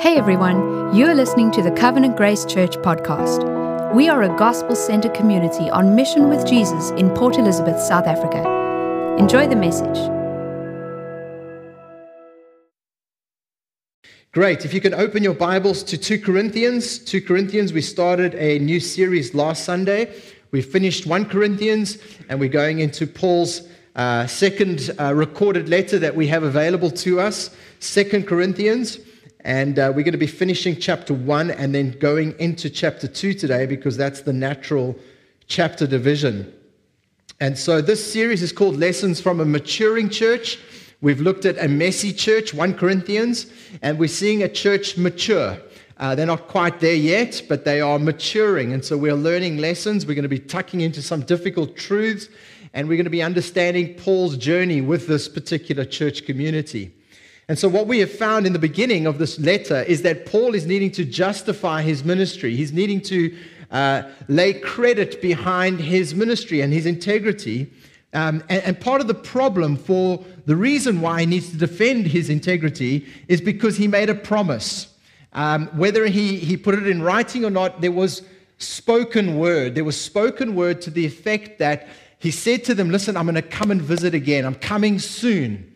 Hey 0.00 0.16
everyone, 0.16 0.94
you're 0.94 1.12
listening 1.12 1.50
to 1.50 1.60
the 1.60 1.72
Covenant 1.72 2.16
Grace 2.16 2.44
Church 2.44 2.76
podcast. 2.76 3.42
We 3.92 4.08
are 4.08 4.22
a 4.22 4.28
gospel 4.38 4.76
centered 4.76 5.12
community 5.12 5.68
on 5.70 5.96
mission 5.96 6.28
with 6.28 6.46
Jesus 6.46 6.90
in 6.90 7.10
Port 7.16 7.36
Elizabeth, 7.36 7.80
South 7.80 8.06
Africa. 8.06 8.46
Enjoy 9.18 9.48
the 9.48 9.56
message. 9.56 9.98
Great. 14.30 14.64
If 14.64 14.72
you 14.72 14.80
can 14.80 14.94
open 14.94 15.24
your 15.24 15.34
Bibles 15.34 15.82
to 15.82 15.98
2 15.98 16.20
Corinthians. 16.20 17.00
2 17.00 17.20
Corinthians, 17.22 17.72
we 17.72 17.82
started 17.82 18.36
a 18.36 18.60
new 18.60 18.78
series 18.78 19.34
last 19.34 19.64
Sunday. 19.64 20.14
We 20.52 20.62
finished 20.62 21.06
1 21.06 21.24
Corinthians 21.24 21.98
and 22.28 22.38
we're 22.38 22.50
going 22.50 22.78
into 22.78 23.04
Paul's 23.04 23.66
uh, 23.96 24.28
second 24.28 24.94
uh, 25.00 25.12
recorded 25.12 25.68
letter 25.68 25.98
that 25.98 26.14
we 26.14 26.28
have 26.28 26.44
available 26.44 26.92
to 26.92 27.18
us, 27.18 27.50
2 27.80 28.22
Corinthians. 28.22 29.00
And 29.44 29.78
uh, 29.78 29.92
we're 29.94 30.02
going 30.02 30.12
to 30.12 30.18
be 30.18 30.26
finishing 30.26 30.76
chapter 30.76 31.14
one 31.14 31.50
and 31.50 31.74
then 31.74 31.92
going 31.98 32.38
into 32.38 32.68
chapter 32.68 33.06
two 33.06 33.34
today 33.34 33.66
because 33.66 33.96
that's 33.96 34.22
the 34.22 34.32
natural 34.32 34.96
chapter 35.46 35.86
division. 35.86 36.52
And 37.40 37.56
so 37.56 37.80
this 37.80 38.12
series 38.12 38.42
is 38.42 38.52
called 38.52 38.76
Lessons 38.76 39.20
from 39.20 39.40
a 39.40 39.44
Maturing 39.44 40.10
Church. 40.10 40.58
We've 41.00 41.20
looked 41.20 41.44
at 41.44 41.56
a 41.58 41.68
messy 41.68 42.12
church, 42.12 42.52
1 42.52 42.74
Corinthians, 42.74 43.46
and 43.82 43.96
we're 43.96 44.08
seeing 44.08 44.42
a 44.42 44.48
church 44.48 44.96
mature. 44.96 45.56
Uh, 45.98 46.16
they're 46.16 46.26
not 46.26 46.48
quite 46.48 46.80
there 46.80 46.94
yet, 46.94 47.42
but 47.48 47.64
they 47.64 47.80
are 47.80 48.00
maturing. 48.00 48.72
And 48.72 48.84
so 48.84 48.96
we're 48.96 49.14
learning 49.14 49.58
lessons. 49.58 50.04
We're 50.04 50.14
going 50.14 50.24
to 50.24 50.28
be 50.28 50.40
tucking 50.40 50.80
into 50.80 51.00
some 51.00 51.20
difficult 51.22 51.76
truths, 51.76 52.28
and 52.74 52.88
we're 52.88 52.96
going 52.96 53.04
to 53.04 53.10
be 53.10 53.22
understanding 53.22 53.94
Paul's 53.94 54.36
journey 54.36 54.80
with 54.80 55.06
this 55.06 55.28
particular 55.28 55.84
church 55.84 56.26
community. 56.26 56.92
And 57.48 57.58
so, 57.58 57.66
what 57.66 57.86
we 57.86 58.00
have 58.00 58.12
found 58.12 58.46
in 58.46 58.52
the 58.52 58.58
beginning 58.58 59.06
of 59.06 59.16
this 59.16 59.38
letter 59.38 59.82
is 59.82 60.02
that 60.02 60.26
Paul 60.26 60.54
is 60.54 60.66
needing 60.66 60.90
to 60.92 61.04
justify 61.04 61.80
his 61.80 62.04
ministry. 62.04 62.54
He's 62.54 62.74
needing 62.74 63.00
to 63.02 63.34
uh, 63.70 64.02
lay 64.28 64.52
credit 64.52 65.22
behind 65.22 65.80
his 65.80 66.14
ministry 66.14 66.60
and 66.60 66.72
his 66.72 66.84
integrity. 66.84 67.72
Um, 68.12 68.42
and, 68.50 68.62
and, 68.64 68.80
part 68.80 69.00
of 69.00 69.06
the 69.06 69.14
problem 69.14 69.76
for 69.76 70.22
the 70.46 70.56
reason 70.56 71.00
why 71.00 71.20
he 71.20 71.26
needs 71.26 71.50
to 71.50 71.56
defend 71.56 72.06
his 72.06 72.30
integrity 72.30 73.06
is 73.28 73.40
because 73.40 73.76
he 73.76 73.86
made 73.88 74.08
a 74.08 74.14
promise. 74.14 74.94
Um, 75.34 75.66
whether 75.68 76.06
he, 76.06 76.36
he 76.36 76.56
put 76.56 76.74
it 76.74 76.86
in 76.86 77.02
writing 77.02 77.44
or 77.44 77.50
not, 77.50 77.82
there 77.82 77.92
was 77.92 78.22
spoken 78.58 79.38
word. 79.38 79.74
There 79.74 79.84
was 79.84 79.98
spoken 79.98 80.54
word 80.54 80.80
to 80.82 80.90
the 80.90 81.04
effect 81.04 81.58
that 81.58 81.88
he 82.18 82.30
said 82.30 82.64
to 82.64 82.74
them, 82.74 82.90
Listen, 82.90 83.16
I'm 83.16 83.26
going 83.26 83.34
to 83.36 83.42
come 83.42 83.70
and 83.70 83.80
visit 83.80 84.14
again. 84.14 84.44
I'm 84.44 84.54
coming 84.54 84.98
soon. 84.98 85.74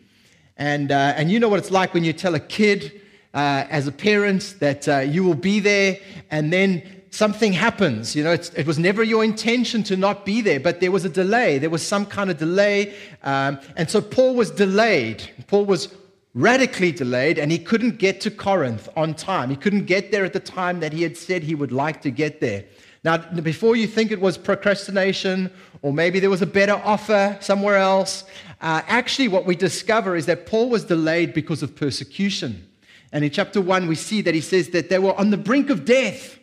And, 0.57 0.91
uh, 0.91 1.13
and 1.15 1.31
you 1.31 1.39
know 1.39 1.49
what 1.49 1.59
it's 1.59 1.71
like 1.71 1.93
when 1.93 2.03
you 2.03 2.13
tell 2.13 2.35
a 2.35 2.39
kid 2.39 3.01
uh, 3.33 3.65
as 3.69 3.87
a 3.87 3.91
parent 3.91 4.55
that 4.59 4.87
uh, 4.87 4.99
you 4.99 5.23
will 5.23 5.33
be 5.33 5.59
there 5.59 5.97
and 6.29 6.53
then 6.53 7.03
something 7.09 7.53
happens. 7.53 8.15
You 8.15 8.23
know, 8.23 8.31
it 8.31 8.65
was 8.65 8.79
never 8.79 9.03
your 9.03 9.23
intention 9.23 9.83
to 9.83 9.95
not 9.95 10.25
be 10.25 10.41
there, 10.41 10.59
but 10.59 10.79
there 10.79 10.91
was 10.91 11.05
a 11.05 11.09
delay. 11.09 11.59
There 11.59 11.69
was 11.69 11.85
some 11.85 12.05
kind 12.05 12.29
of 12.29 12.37
delay. 12.37 12.95
Um, 13.23 13.59
and 13.77 13.89
so 13.89 14.01
Paul 14.01 14.35
was 14.35 14.51
delayed. 14.51 15.29
Paul 15.47 15.65
was 15.65 15.93
radically 16.33 16.91
delayed 16.91 17.37
and 17.37 17.51
he 17.51 17.59
couldn't 17.59 17.99
get 17.99 18.19
to 18.21 18.31
Corinth 18.31 18.89
on 18.95 19.13
time. 19.13 19.49
He 19.49 19.55
couldn't 19.55 19.85
get 19.85 20.11
there 20.11 20.25
at 20.25 20.33
the 20.33 20.39
time 20.39 20.79
that 20.79 20.91
he 20.91 21.03
had 21.03 21.15
said 21.15 21.43
he 21.43 21.55
would 21.55 21.71
like 21.71 22.01
to 22.01 22.11
get 22.11 22.41
there. 22.41 22.65
Now, 23.03 23.17
before 23.17 23.75
you 23.75 23.85
think 23.85 24.11
it 24.11 24.19
was 24.19 24.37
procrastination 24.37 25.51
or 25.81 25.93
maybe 25.93 26.19
there 26.19 26.29
was 26.29 26.41
a 26.41 26.47
better 26.47 26.81
offer 26.83 27.37
somewhere 27.41 27.77
else, 27.77 28.23
uh, 28.63 28.81
actually, 28.87 29.27
what 29.27 29.45
we 29.45 29.57
discover 29.57 30.15
is 30.15 30.25
that 30.27 30.45
Paul 30.45 30.69
was 30.69 30.85
delayed 30.85 31.33
because 31.33 31.61
of 31.61 31.75
persecution. 31.75 32.65
And 33.11 33.25
in 33.25 33.29
chapter 33.29 33.59
1, 33.59 33.87
we 33.87 33.95
see 33.95 34.21
that 34.21 34.33
he 34.33 34.39
says 34.39 34.69
that 34.69 34.89
they 34.89 34.99
were 34.99 35.13
on 35.19 35.31
the 35.31 35.37
brink 35.37 35.69
of 35.69 35.83
death 35.83 36.39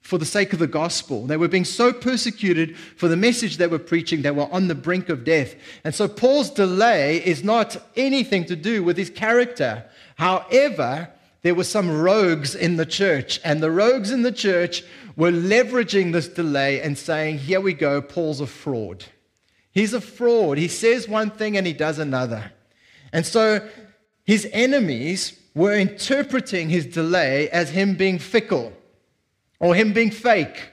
for 0.00 0.16
the 0.16 0.24
sake 0.24 0.54
of 0.54 0.60
the 0.60 0.66
gospel. 0.66 1.26
They 1.26 1.36
were 1.36 1.46
being 1.46 1.66
so 1.66 1.92
persecuted 1.92 2.78
for 2.78 3.06
the 3.06 3.18
message 3.18 3.58
they 3.58 3.66
were 3.66 3.78
preaching, 3.78 4.22
they 4.22 4.30
were 4.30 4.50
on 4.50 4.68
the 4.68 4.74
brink 4.74 5.10
of 5.10 5.24
death. 5.24 5.56
And 5.84 5.94
so 5.94 6.08
Paul's 6.08 6.48
delay 6.48 7.18
is 7.22 7.44
not 7.44 7.76
anything 7.96 8.46
to 8.46 8.56
do 8.56 8.82
with 8.82 8.96
his 8.96 9.10
character. 9.10 9.84
However, 10.16 11.10
there 11.42 11.54
were 11.54 11.64
some 11.64 12.00
rogues 12.00 12.54
in 12.54 12.76
the 12.76 12.86
church, 12.86 13.40
and 13.44 13.62
the 13.62 13.70
rogues 13.70 14.10
in 14.10 14.22
the 14.22 14.32
church 14.32 14.84
were 15.16 15.30
leveraging 15.30 16.12
this 16.12 16.28
delay 16.28 16.80
and 16.80 16.96
saying, 16.96 17.40
Here 17.40 17.60
we 17.60 17.74
go, 17.74 18.00
Paul's 18.00 18.40
a 18.40 18.46
fraud. 18.46 19.04
He's 19.78 19.94
a 19.94 20.00
fraud. 20.00 20.58
He 20.58 20.66
says 20.66 21.08
one 21.08 21.30
thing 21.30 21.56
and 21.56 21.64
he 21.64 21.72
does 21.72 22.00
another. 22.00 22.50
And 23.12 23.24
so 23.24 23.64
his 24.24 24.48
enemies 24.52 25.38
were 25.54 25.78
interpreting 25.78 26.68
his 26.68 26.84
delay 26.84 27.48
as 27.50 27.70
him 27.70 27.94
being 27.94 28.18
fickle 28.18 28.72
or 29.60 29.76
him 29.76 29.92
being 29.92 30.10
fake. 30.10 30.70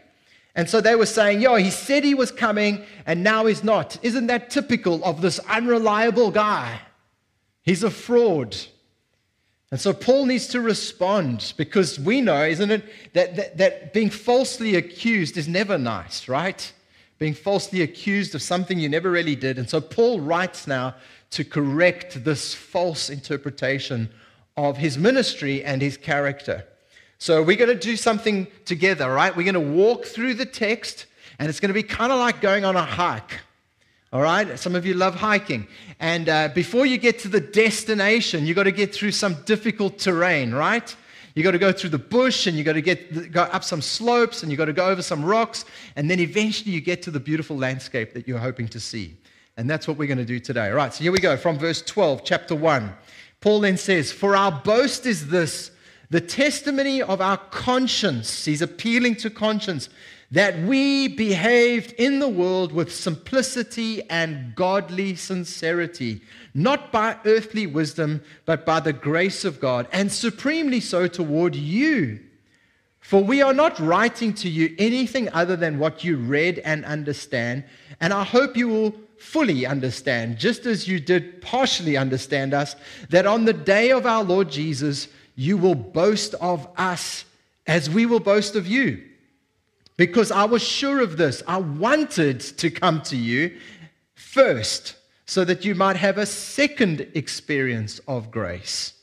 And 0.55 0.67
so 0.67 0.81
they 0.81 0.95
were 0.95 1.05
saying, 1.05 1.39
yo, 1.39 1.53
he 1.53 1.69
said 1.69 2.03
he 2.03 2.15
was 2.15 2.31
coming 2.31 2.83
and 3.05 3.23
now 3.23 3.45
he's 3.45 3.63
not. 3.63 3.99
Isn't 4.01 4.25
that 4.25 4.49
typical 4.49 5.03
of 5.03 5.21
this 5.21 5.37
unreliable 5.37 6.31
guy? 6.31 6.79
He's 7.61 7.83
a 7.83 7.91
fraud. 7.91 8.57
And 9.69 9.79
so 9.79 9.93
Paul 9.93 10.25
needs 10.25 10.47
to 10.47 10.61
respond 10.61 11.53
because 11.57 11.99
we 11.99 12.21
know, 12.21 12.43
isn't 12.43 12.71
it, 12.71 13.13
that, 13.13 13.35
that, 13.35 13.57
that 13.57 13.93
being 13.93 14.09
falsely 14.09 14.75
accused 14.75 15.37
is 15.37 15.47
never 15.47 15.77
nice, 15.77 16.27
right? 16.27 16.73
Being 17.17 17.33
falsely 17.33 17.81
accused 17.81 18.35
of 18.35 18.41
something 18.41 18.79
you 18.79 18.89
never 18.89 19.09
really 19.09 19.35
did. 19.35 19.57
And 19.57 19.69
so 19.69 19.79
Paul 19.79 20.19
writes 20.19 20.67
now 20.67 20.95
to 21.31 21.43
correct 21.43 22.23
this 22.23 22.53
false 22.53 23.09
interpretation 23.09 24.09
of 24.57 24.77
his 24.77 24.97
ministry 24.97 25.63
and 25.63 25.81
his 25.81 25.97
character. 25.97 26.65
So 27.17 27.41
we're 27.41 27.57
going 27.57 27.69
to 27.69 27.75
do 27.75 27.95
something 27.95 28.47
together, 28.65 29.11
right? 29.11 29.35
We're 29.35 29.51
going 29.51 29.53
to 29.53 29.59
walk 29.59 30.05
through 30.05 30.35
the 30.35 30.45
text, 30.45 31.05
and 31.39 31.49
it's 31.49 31.59
going 31.59 31.69
to 31.69 31.73
be 31.73 31.83
kind 31.83 32.11
of 32.11 32.19
like 32.19 32.41
going 32.41 32.65
on 32.65 32.75
a 32.75 32.83
hike. 32.83 33.39
All 34.11 34.21
right? 34.21 34.57
Some 34.59 34.75
of 34.75 34.85
you 34.85 34.93
love 34.93 35.15
hiking. 35.15 35.67
And 35.99 36.29
uh, 36.29 36.49
before 36.49 36.85
you 36.85 36.97
get 36.97 37.19
to 37.19 37.27
the 37.27 37.39
destination, 37.39 38.45
you've 38.45 38.55
got 38.55 38.63
to 38.63 38.71
get 38.71 38.93
through 38.93 39.11
some 39.11 39.41
difficult 39.43 39.97
terrain, 39.97 40.53
right? 40.53 40.95
You 41.35 41.43
got 41.43 41.51
to 41.51 41.59
go 41.59 41.73
through 41.73 41.89
the 41.89 41.97
bush 41.97 42.47
and 42.47 42.57
you 42.57 42.63
got 42.63 42.73
to 42.73 42.81
get 42.81 43.31
go 43.31 43.41
up 43.43 43.65
some 43.65 43.81
slopes 43.81 44.41
and 44.41 44.49
you 44.49 44.57
got 44.57 44.65
to 44.65 44.73
go 44.73 44.87
over 44.87 45.01
some 45.01 45.23
rocks 45.23 45.65
and 45.97 46.09
then 46.09 46.19
eventually 46.21 46.71
you 46.71 46.79
get 46.79 47.01
to 47.03 47.11
the 47.11 47.19
beautiful 47.19 47.57
landscape 47.57 48.13
that 48.13 48.25
you're 48.25 48.39
hoping 48.39 48.69
to 48.69 48.79
see. 48.79 49.17
And 49.57 49.69
that's 49.69 49.85
what 49.85 49.97
we're 49.97 50.07
going 50.07 50.17
to 50.17 50.25
do 50.25 50.39
today. 50.39 50.69
All 50.69 50.75
right, 50.75 50.93
so 50.93 51.03
here 51.03 51.11
we 51.11 51.19
go 51.19 51.35
from 51.35 51.59
verse 51.59 51.81
12, 51.81 52.23
chapter 52.23 52.55
1. 52.55 52.93
Paul 53.41 53.59
then 53.59 53.77
says, 53.77 54.13
"For 54.13 54.35
our 54.35 54.51
boast 54.51 55.05
is 55.05 55.27
this, 55.27 55.71
the 56.09 56.21
testimony 56.21 57.01
of 57.01 57.19
our 57.19 57.37
conscience." 57.37 58.45
He's 58.45 58.61
appealing 58.61 59.15
to 59.17 59.29
conscience 59.29 59.89
that 60.31 60.57
we 60.59 61.07
behaved 61.07 61.91
in 61.93 62.19
the 62.19 62.27
world 62.27 62.71
with 62.71 62.93
simplicity 62.93 64.01
and 64.09 64.55
godly 64.55 65.15
sincerity, 65.15 66.21
not 66.53 66.91
by 66.91 67.17
earthly 67.25 67.67
wisdom, 67.67 68.21
but 68.45 68.65
by 68.65 68.79
the 68.79 68.93
grace 68.93 69.45
of 69.45 69.59
God, 69.59 69.87
and 69.91 70.11
supremely 70.11 70.79
so 70.79 71.07
toward 71.07 71.55
you. 71.55 72.19
For 73.01 73.23
we 73.23 73.43
are 73.43 73.53
not 73.53 73.79
writing 73.79 74.33
to 74.35 74.49
you 74.49 74.75
anything 74.79 75.29
other 75.31 75.55
than 75.55 75.77
what 75.77 76.03
you 76.03 76.17
read 76.17 76.59
and 76.59 76.83
understand, 76.85 77.63
and 77.99 78.11
I 78.11 78.23
hope 78.23 78.57
you 78.57 78.67
will 78.67 78.95
fully 79.19 79.65
understand, 79.65 80.39
just 80.39 80.65
as 80.65 80.87
you 80.87 80.99
did 80.99 81.41
partially 81.41 81.97
understand 81.97 82.53
us, 82.53 82.75
that 83.09 83.27
on 83.27 83.45
the 83.45 83.53
day 83.53 83.91
of 83.91 84.07
our 84.07 84.23
Lord 84.23 84.49
Jesus, 84.49 85.07
you 85.35 85.55
will 85.55 85.75
boast 85.75 86.33
of 86.35 86.67
us 86.77 87.25
as 87.67 87.89
we 87.89 88.05
will 88.07 88.19
boast 88.19 88.55
of 88.55 88.65
you 88.65 89.03
because 89.97 90.31
I 90.31 90.45
was 90.45 90.61
sure 90.61 91.01
of 91.01 91.17
this. 91.17 91.41
I 91.47 91.57
wanted 91.57 92.39
to 92.39 92.69
come 92.69 93.01
to 93.03 93.15
you 93.15 93.57
first 94.13 94.95
so 95.25 95.43
that 95.45 95.65
you 95.65 95.75
might 95.75 95.95
have 95.95 96.17
a 96.17 96.25
second 96.25 97.07
experience 97.13 97.99
of 98.07 98.31
grace. 98.31 98.93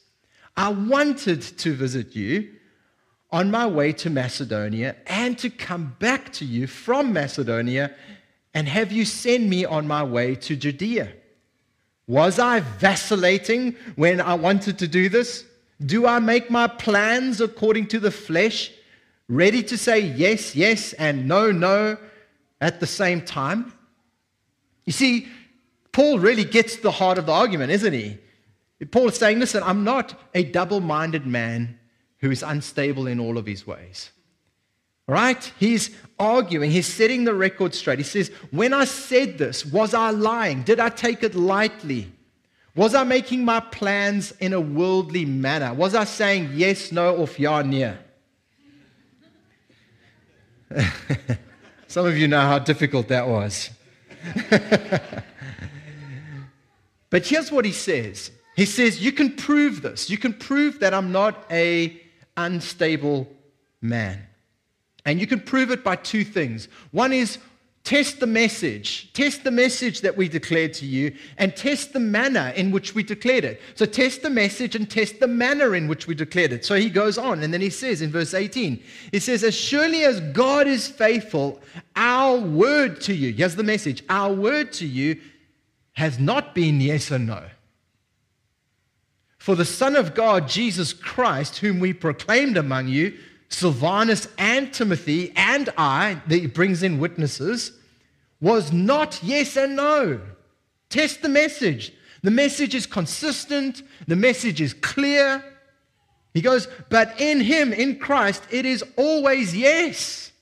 I 0.56 0.68
wanted 0.68 1.42
to 1.42 1.74
visit 1.74 2.14
you 2.14 2.50
on 3.30 3.50
my 3.50 3.66
way 3.66 3.92
to 3.94 4.10
Macedonia 4.10 4.94
and 5.06 5.38
to 5.38 5.48
come 5.48 5.96
back 5.98 6.32
to 6.34 6.44
you 6.44 6.66
from 6.66 7.12
Macedonia 7.12 7.94
and 8.54 8.68
have 8.68 8.92
you 8.92 9.06
send 9.06 9.48
me 9.48 9.64
on 9.64 9.86
my 9.86 10.04
way 10.04 10.34
to 10.34 10.54
Judea. 10.54 11.10
Was 12.06 12.38
I 12.38 12.60
vacillating 12.60 13.76
when 13.96 14.20
I 14.20 14.34
wanted 14.34 14.78
to 14.80 14.88
do 14.88 15.08
this? 15.08 15.46
Do 15.84 16.06
I 16.06 16.18
make 16.18 16.50
my 16.50 16.66
plans 16.66 17.40
according 17.40 17.86
to 17.88 17.98
the 18.00 18.10
flesh? 18.10 18.70
Ready 19.32 19.62
to 19.64 19.78
say 19.78 20.00
yes, 20.00 20.54
yes, 20.54 20.92
and 20.94 21.26
no, 21.26 21.50
no 21.50 21.96
at 22.60 22.80
the 22.80 22.86
same 22.86 23.22
time? 23.22 23.72
You 24.84 24.92
see, 24.92 25.28
Paul 25.92 26.18
really 26.18 26.44
gets 26.44 26.76
the 26.76 26.90
heart 26.90 27.18
of 27.18 27.26
the 27.26 27.32
argument, 27.32 27.70
isn't 27.70 27.92
he? 27.92 28.18
Paul 28.90 29.08
is 29.08 29.16
saying, 29.16 29.38
listen, 29.38 29.62
I'm 29.62 29.84
not 29.84 30.18
a 30.34 30.44
double 30.44 30.80
minded 30.80 31.26
man 31.26 31.78
who 32.18 32.30
is 32.30 32.42
unstable 32.42 33.06
in 33.06 33.20
all 33.20 33.38
of 33.38 33.46
his 33.46 33.66
ways. 33.66 34.10
Right? 35.08 35.52
He's 35.58 35.90
arguing, 36.18 36.70
he's 36.70 36.86
setting 36.86 37.24
the 37.24 37.34
record 37.34 37.74
straight. 37.74 37.98
He 37.98 38.04
says, 38.04 38.30
When 38.50 38.72
I 38.72 38.84
said 38.84 39.36
this, 39.36 39.66
was 39.66 39.94
I 39.94 40.10
lying? 40.10 40.62
Did 40.62 40.78
I 40.78 40.88
take 40.88 41.22
it 41.22 41.34
lightly? 41.34 42.10
Was 42.74 42.94
I 42.94 43.04
making 43.04 43.44
my 43.44 43.60
plans 43.60 44.32
in 44.40 44.52
a 44.52 44.60
worldly 44.60 45.24
manner? 45.24 45.74
Was 45.74 45.94
I 45.94 46.04
saying 46.04 46.50
yes, 46.54 46.92
no, 46.92 47.16
or 47.16 47.28
ja, 47.36 47.62
near? 47.62 47.98
Some 51.88 52.06
of 52.06 52.16
you 52.16 52.28
know 52.28 52.40
how 52.40 52.58
difficult 52.58 53.08
that 53.08 53.28
was. 53.28 53.70
but 57.10 57.26
here's 57.26 57.50
what 57.52 57.64
he 57.64 57.72
says. 57.72 58.30
He 58.56 58.64
says, 58.66 59.02
You 59.02 59.12
can 59.12 59.36
prove 59.36 59.82
this. 59.82 60.08
You 60.10 60.18
can 60.18 60.34
prove 60.34 60.80
that 60.80 60.94
I'm 60.94 61.12
not 61.12 61.44
a 61.50 62.00
unstable 62.36 63.28
man. 63.80 64.26
And 65.04 65.20
you 65.20 65.26
can 65.26 65.40
prove 65.40 65.70
it 65.70 65.82
by 65.82 65.96
two 65.96 66.24
things. 66.24 66.68
One 66.92 67.12
is 67.12 67.38
Test 67.84 68.20
the 68.20 68.28
message. 68.28 69.12
Test 69.12 69.42
the 69.42 69.50
message 69.50 70.02
that 70.02 70.16
we 70.16 70.28
declared 70.28 70.72
to 70.74 70.86
you 70.86 71.16
and 71.36 71.56
test 71.56 71.92
the 71.92 71.98
manner 71.98 72.52
in 72.54 72.70
which 72.70 72.94
we 72.94 73.02
declared 73.02 73.44
it. 73.44 73.60
So 73.74 73.86
test 73.86 74.22
the 74.22 74.30
message 74.30 74.76
and 74.76 74.88
test 74.88 75.18
the 75.18 75.26
manner 75.26 75.74
in 75.74 75.88
which 75.88 76.06
we 76.06 76.14
declared 76.14 76.52
it. 76.52 76.64
So 76.64 76.76
he 76.76 76.88
goes 76.88 77.18
on 77.18 77.42
and 77.42 77.52
then 77.52 77.60
he 77.60 77.70
says 77.70 78.00
in 78.00 78.12
verse 78.12 78.34
18, 78.34 78.80
he 79.10 79.18
says, 79.18 79.42
As 79.42 79.56
surely 79.56 80.04
as 80.04 80.20
God 80.20 80.68
is 80.68 80.86
faithful, 80.86 81.60
our 81.96 82.38
word 82.38 83.00
to 83.02 83.14
you, 83.14 83.32
here's 83.32 83.56
the 83.56 83.64
message, 83.64 84.04
our 84.08 84.32
word 84.32 84.72
to 84.74 84.86
you 84.86 85.20
has 85.94 86.20
not 86.20 86.54
been 86.54 86.80
yes 86.80 87.10
or 87.10 87.18
no. 87.18 87.42
For 89.38 89.56
the 89.56 89.64
Son 89.64 89.96
of 89.96 90.14
God, 90.14 90.46
Jesus 90.46 90.92
Christ, 90.92 91.58
whom 91.58 91.80
we 91.80 91.92
proclaimed 91.92 92.56
among 92.56 92.86
you, 92.86 93.18
Silvanus 93.52 94.28
and 94.38 94.72
Timothy 94.72 95.32
and 95.36 95.68
I, 95.76 96.20
that 96.26 96.54
brings 96.54 96.82
in 96.82 96.98
witnesses, 96.98 97.72
was 98.40 98.72
not 98.72 99.20
yes 99.22 99.56
and 99.56 99.76
no. 99.76 100.20
Test 100.88 101.22
the 101.22 101.28
message. 101.28 101.92
The 102.22 102.30
message 102.30 102.74
is 102.74 102.86
consistent, 102.86 103.82
the 104.06 104.16
message 104.16 104.60
is 104.60 104.74
clear. 104.74 105.44
He 106.34 106.40
goes, 106.40 106.68
but 106.88 107.20
in 107.20 107.40
Him, 107.40 107.72
in 107.72 107.98
Christ, 107.98 108.42
it 108.50 108.64
is 108.64 108.84
always 108.96 109.56
yes. 109.56 110.32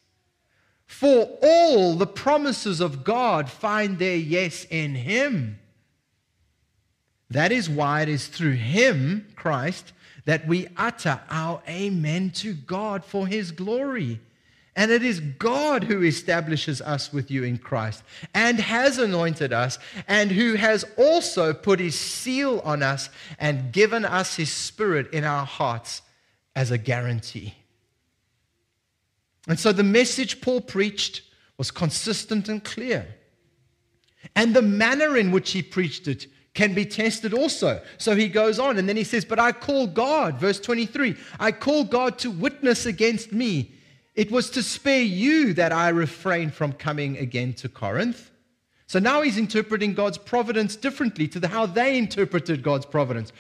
For 0.87 1.39
all 1.43 1.95
the 1.95 2.07
promises 2.07 2.81
of 2.81 3.05
God 3.05 3.49
find 3.49 3.99
their 3.99 4.17
yes 4.17 4.67
in 4.71 4.95
Him. 4.95 5.59
That 7.31 7.53
is 7.53 7.71
why 7.71 8.03
it 8.03 8.09
is 8.09 8.27
through 8.27 8.53
Him, 8.53 9.27
Christ, 9.37 9.93
that 10.25 10.47
we 10.47 10.69
utter 10.77 11.21
our 11.31 11.63
amen 11.69 12.31
to 12.31 12.55
God 12.55 13.05
for 13.05 13.27
his 13.27 13.51
glory. 13.53 14.21
And 14.77 14.91
it 14.91 15.03
is 15.03 15.21
God 15.21 15.85
who 15.85 16.03
establishes 16.03 16.81
us 16.81 17.13
with 17.13 17.31
you 17.31 17.43
in 17.45 17.59
Christ 17.59 18.03
and 18.33 18.59
has 18.59 18.99
anointed 18.99 19.53
us 19.53 19.79
and 20.07 20.31
who 20.31 20.55
has 20.55 20.85
also 20.97 21.53
put 21.53 21.81
his 21.81 21.99
seal 21.99 22.61
on 22.65 22.83
us 22.83 23.11
and 23.39 23.73
given 23.73 24.05
us 24.05 24.37
his 24.37 24.51
spirit 24.51 25.13
in 25.13 25.25
our 25.25 25.45
hearts 25.45 26.03
as 26.55 26.71
a 26.71 26.79
guarantee. 26.79 27.55
And 29.49 29.59
so 29.59 29.73
the 29.73 29.83
message 29.83 30.41
Paul 30.41 30.61
preached 30.61 31.23
was 31.59 31.71
consistent 31.71 32.49
and 32.49 32.63
clear. 32.63 33.17
And 34.37 34.55
the 34.55 34.63
manner 34.63 35.17
in 35.17 35.31
which 35.31 35.51
he 35.51 35.63
preached 35.63 36.07
it 36.09 36.27
can 36.55 36.75
be 36.75 36.85
tested 36.85 37.33
also. 37.33 37.81
So 37.99 38.15
he 38.15 38.29
goes 38.29 38.59
on 38.59 38.79
and 38.79 38.89
then 38.89 38.97
he 38.97 39.05
says, 39.05 39.25
But 39.25 39.39
I 39.39 39.53
call 39.53 39.87
God, 39.87 40.39
verse 40.39 40.61
23, 40.61 41.17
I 41.39 41.53
call 41.53 41.85
God 41.85 42.19
to 42.21 42.31
witness 42.31 42.87
against 42.87 43.33
me. 43.33 43.73
It 44.15 44.31
was 44.31 44.51
to 44.51 44.63
spare 44.63 45.03
you 45.03 45.55
that 45.55 45.73
I 45.73 45.89
refrained 45.91 46.55
from 46.55 46.73
coming 46.73 47.17
again 47.17 47.55
to 47.55 47.69
Corinth. 47.69 48.31
So 48.87 48.99
now 48.99 49.23
he's 49.23 49.39
interpreting 49.39 49.95
God's 49.95 50.19
providence 50.19 50.75
differently 50.75 51.29
to 51.29 51.39
the, 51.39 51.47
how 51.47 51.65
they 51.65 51.97
interpreted 51.97 52.65
God's 52.65 52.87
providence. 52.87 53.33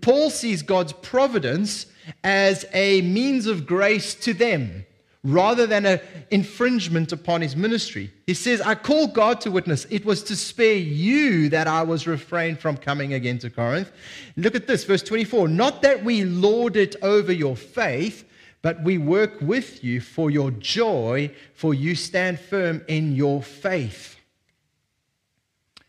Paul 0.00 0.30
sees 0.30 0.62
God's 0.62 0.94
providence 0.94 1.86
as 2.22 2.64
a 2.72 3.02
means 3.02 3.46
of 3.46 3.66
grace 3.66 4.14
to 4.14 4.32
them 4.32 4.86
rather 5.24 5.66
than 5.66 5.86
an 5.86 6.00
infringement 6.30 7.10
upon 7.10 7.40
his 7.40 7.56
ministry. 7.56 8.12
He 8.26 8.34
says, 8.34 8.60
I 8.60 8.74
call 8.74 9.06
God 9.06 9.40
to 9.40 9.50
witness. 9.50 9.86
It 9.88 10.04
was 10.04 10.22
to 10.24 10.36
spare 10.36 10.76
you 10.76 11.48
that 11.48 11.66
I 11.66 11.82
was 11.82 12.06
refrained 12.06 12.60
from 12.60 12.76
coming 12.76 13.14
again 13.14 13.38
to 13.38 13.50
Corinth. 13.50 13.90
Look 14.36 14.54
at 14.54 14.66
this, 14.66 14.84
verse 14.84 15.02
24. 15.02 15.48
Not 15.48 15.80
that 15.82 16.04
we 16.04 16.24
lord 16.24 16.76
it 16.76 16.94
over 17.02 17.32
your 17.32 17.56
faith, 17.56 18.28
but 18.60 18.82
we 18.82 18.98
work 18.98 19.40
with 19.40 19.82
you 19.82 20.00
for 20.00 20.30
your 20.30 20.50
joy, 20.50 21.30
for 21.54 21.72
you 21.72 21.94
stand 21.94 22.38
firm 22.38 22.82
in 22.86 23.16
your 23.16 23.42
faith. 23.42 24.16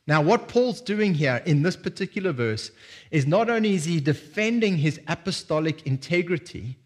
Now, 0.07 0.21
what 0.21 0.47
Paul's 0.47 0.81
doing 0.81 1.13
here 1.13 1.41
in 1.45 1.63
this 1.63 1.75
particular 1.75 2.31
verse 2.31 2.71
is 3.11 3.25
not 3.25 3.49
only 3.49 3.73
is 3.73 3.85
he 3.85 3.99
defending 3.99 4.77
his 4.77 4.99
apostolic 5.07 5.85
integrity, 5.87 6.77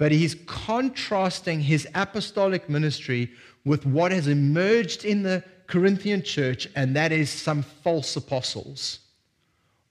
but 0.00 0.12
he's 0.12 0.34
contrasting 0.46 1.60
his 1.60 1.86
apostolic 1.94 2.70
ministry 2.70 3.30
with 3.66 3.84
what 3.84 4.10
has 4.10 4.28
emerged 4.28 5.04
in 5.04 5.22
the 5.22 5.44
Corinthian 5.66 6.22
church, 6.22 6.66
and 6.74 6.96
that 6.96 7.12
is 7.12 7.28
some 7.28 7.62
false 7.62 8.16
apostles, 8.16 9.00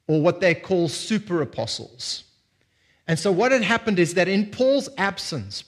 or 0.08 0.20
what 0.20 0.42
they 0.42 0.56
call 0.56 0.90
super 0.90 1.44
apostles. 1.44 2.24
And 3.08 3.20
so, 3.20 3.32
what 3.32 3.52
had 3.52 3.62
happened 3.62 4.00
is 4.00 4.16
that 4.16 4.28
in 4.28 4.48
Paul's 4.48 4.90
absence, 4.98 5.64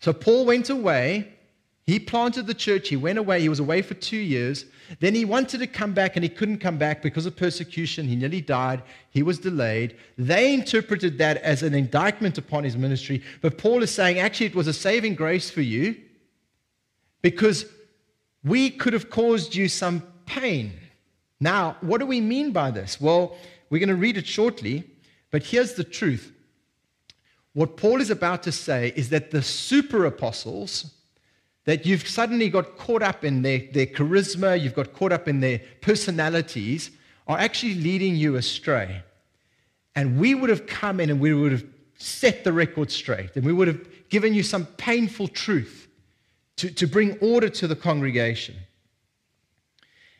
so 0.00 0.14
Paul 0.14 0.46
went 0.46 0.70
away, 0.70 1.34
he 1.84 1.98
planted 1.98 2.46
the 2.46 2.54
church, 2.54 2.88
he 2.88 2.96
went 2.96 3.18
away, 3.18 3.40
he 3.40 3.48
was 3.48 3.58
away 3.58 3.82
for 3.82 3.94
two 3.94 4.16
years. 4.16 4.66
Then 5.00 5.14
he 5.14 5.24
wanted 5.24 5.58
to 5.58 5.66
come 5.66 5.92
back 5.92 6.14
and 6.14 6.22
he 6.22 6.28
couldn't 6.28 6.58
come 6.58 6.78
back 6.78 7.02
because 7.02 7.26
of 7.26 7.34
persecution. 7.34 8.06
He 8.06 8.14
nearly 8.14 8.40
died, 8.40 8.82
he 9.10 9.22
was 9.22 9.40
delayed. 9.40 9.96
They 10.16 10.54
interpreted 10.54 11.18
that 11.18 11.38
as 11.38 11.62
an 11.64 11.74
indictment 11.74 12.38
upon 12.38 12.62
his 12.62 12.76
ministry. 12.76 13.22
But 13.40 13.58
Paul 13.58 13.82
is 13.82 13.90
saying, 13.90 14.20
actually, 14.20 14.46
it 14.46 14.54
was 14.54 14.68
a 14.68 14.72
saving 14.72 15.16
grace 15.16 15.50
for 15.50 15.60
you 15.60 15.96
because 17.20 17.66
we 18.44 18.70
could 18.70 18.92
have 18.92 19.10
caused 19.10 19.54
you 19.54 19.68
some 19.68 20.02
pain. 20.26 20.72
Now, 21.40 21.76
what 21.80 21.98
do 21.98 22.06
we 22.06 22.20
mean 22.20 22.52
by 22.52 22.70
this? 22.70 23.00
Well, 23.00 23.36
we're 23.70 23.80
going 23.80 23.88
to 23.88 23.96
read 23.96 24.16
it 24.16 24.26
shortly, 24.26 24.84
but 25.32 25.42
here's 25.42 25.74
the 25.74 25.84
truth. 25.84 26.32
What 27.54 27.76
Paul 27.76 28.00
is 28.00 28.10
about 28.10 28.44
to 28.44 28.52
say 28.52 28.92
is 28.94 29.08
that 29.08 29.32
the 29.32 29.42
super 29.42 30.04
apostles, 30.06 30.92
that 31.64 31.86
you've 31.86 32.06
suddenly 32.06 32.48
got 32.48 32.76
caught 32.76 33.02
up 33.02 33.24
in 33.24 33.42
their, 33.42 33.62
their 33.72 33.86
charisma, 33.86 34.60
you've 34.60 34.74
got 34.74 34.92
caught 34.92 35.12
up 35.12 35.28
in 35.28 35.40
their 35.40 35.60
personalities, 35.80 36.90
are 37.26 37.38
actually 37.38 37.74
leading 37.74 38.16
you 38.16 38.36
astray. 38.36 39.02
And 39.94 40.18
we 40.18 40.34
would 40.34 40.50
have 40.50 40.66
come 40.66 40.98
in 41.00 41.10
and 41.10 41.20
we 41.20 41.32
would 41.32 41.52
have 41.52 41.64
set 41.96 42.42
the 42.42 42.52
record 42.52 42.90
straight, 42.90 43.36
and 43.36 43.44
we 43.44 43.52
would 43.52 43.68
have 43.68 44.08
given 44.08 44.34
you 44.34 44.42
some 44.42 44.66
painful 44.66 45.28
truth 45.28 45.88
to, 46.56 46.70
to 46.70 46.86
bring 46.86 47.16
order 47.18 47.48
to 47.48 47.68
the 47.68 47.76
congregation. 47.76 48.56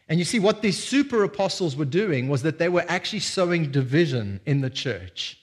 And 0.09 0.19
you 0.19 0.25
see, 0.25 0.39
what 0.39 0.63
these 0.63 0.83
super 0.83 1.25
apostles 1.25 1.75
were 1.75 1.85
doing 1.85 2.29
was 2.29 2.43
that 2.43 2.59
they 2.59 2.69
were 2.69 2.85
actually 2.89 3.21
sowing 3.21 3.71
division 3.71 4.41
in 4.47 4.61
the 4.61 4.71
church. 4.71 5.39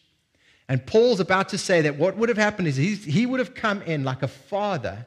And 0.67 0.85
Paul's 0.85 1.19
about 1.19 1.49
to 1.49 1.57
say 1.57 1.81
that 1.81 1.97
what 1.97 2.15
would 2.17 2.29
have 2.29 2.37
happened 2.37 2.67
is 2.67 2.75
he, 2.75 2.95
he 2.95 3.25
would 3.25 3.39
have 3.39 3.55
come 3.55 3.81
in 3.81 4.03
like 4.03 4.21
a 4.21 4.27
father 4.27 5.05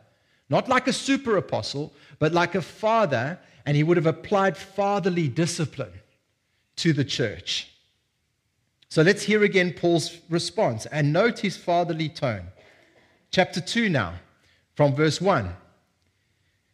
not 0.52 0.68
like 0.68 0.86
a 0.86 0.92
super 0.92 1.38
apostle, 1.38 1.94
but 2.18 2.32
like 2.32 2.54
a 2.54 2.60
father, 2.60 3.38
and 3.64 3.74
he 3.74 3.82
would 3.82 3.96
have 3.96 4.06
applied 4.06 4.54
fatherly 4.54 5.26
discipline 5.26 5.94
to 6.76 6.92
the 6.92 7.06
church. 7.06 7.70
So 8.90 9.00
let's 9.00 9.22
hear 9.22 9.44
again 9.44 9.72
Paul's 9.72 10.18
response 10.28 10.84
and 10.84 11.10
note 11.10 11.38
his 11.38 11.56
fatherly 11.56 12.10
tone. 12.10 12.48
Chapter 13.30 13.62
2 13.62 13.88
now, 13.88 14.12
from 14.74 14.94
verse 14.94 15.22
1. 15.22 15.56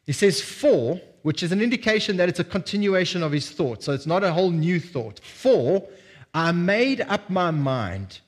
He 0.06 0.12
says, 0.12 0.40
For, 0.40 1.00
which 1.23 1.44
is 1.44 1.52
an 1.52 1.62
indication 1.62 2.16
that 2.16 2.28
it's 2.28 2.40
a 2.40 2.44
continuation 2.44 3.23
of 3.23 3.30
his 3.30 3.49
thought, 3.49 3.85
so 3.85 3.92
it's 3.92 4.06
not 4.06 4.25
a 4.25 4.32
whole 4.32 4.50
new 4.50 4.80
thought. 4.80 5.20
For 5.20 5.87
I 6.35 6.50
made 6.50 7.02
up 7.02 7.30
my 7.30 7.52
mind 7.52 8.18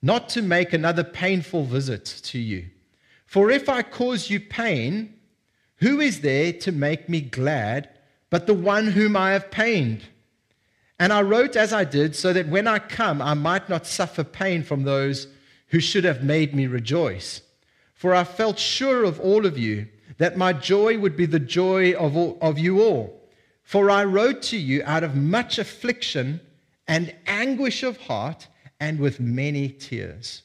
not 0.00 0.28
to 0.28 0.42
make 0.42 0.72
another 0.72 1.02
painful 1.02 1.64
visit 1.64 2.04
to 2.04 2.38
you 2.38 2.66
for 3.32 3.50
if 3.50 3.70
I 3.70 3.80
cause 3.80 4.28
you 4.28 4.38
pain, 4.38 5.14
who 5.76 6.00
is 6.00 6.20
there 6.20 6.52
to 6.52 6.70
make 6.70 7.08
me 7.08 7.22
glad 7.22 7.88
but 8.28 8.46
the 8.46 8.52
one 8.52 8.88
whom 8.88 9.16
I 9.16 9.30
have 9.30 9.50
pained? 9.50 10.02
And 10.98 11.14
I 11.14 11.22
wrote 11.22 11.56
as 11.56 11.72
I 11.72 11.84
did, 11.84 12.14
so 12.14 12.34
that 12.34 12.48
when 12.48 12.66
I 12.66 12.78
come, 12.78 13.22
I 13.22 13.32
might 13.32 13.70
not 13.70 13.86
suffer 13.86 14.22
pain 14.22 14.62
from 14.62 14.82
those 14.82 15.28
who 15.68 15.80
should 15.80 16.04
have 16.04 16.22
made 16.22 16.54
me 16.54 16.66
rejoice. 16.66 17.40
For 17.94 18.14
I 18.14 18.24
felt 18.24 18.58
sure 18.58 19.02
of 19.02 19.18
all 19.18 19.46
of 19.46 19.56
you 19.56 19.88
that 20.18 20.36
my 20.36 20.52
joy 20.52 20.98
would 20.98 21.16
be 21.16 21.24
the 21.24 21.40
joy 21.40 21.94
of, 21.94 22.14
all, 22.14 22.36
of 22.42 22.58
you 22.58 22.82
all. 22.82 23.18
For 23.62 23.88
I 23.88 24.04
wrote 24.04 24.42
to 24.42 24.58
you 24.58 24.82
out 24.84 25.04
of 25.04 25.16
much 25.16 25.58
affliction 25.58 26.42
and 26.86 27.14
anguish 27.26 27.82
of 27.82 27.96
heart 27.96 28.46
and 28.78 29.00
with 29.00 29.20
many 29.20 29.70
tears, 29.70 30.42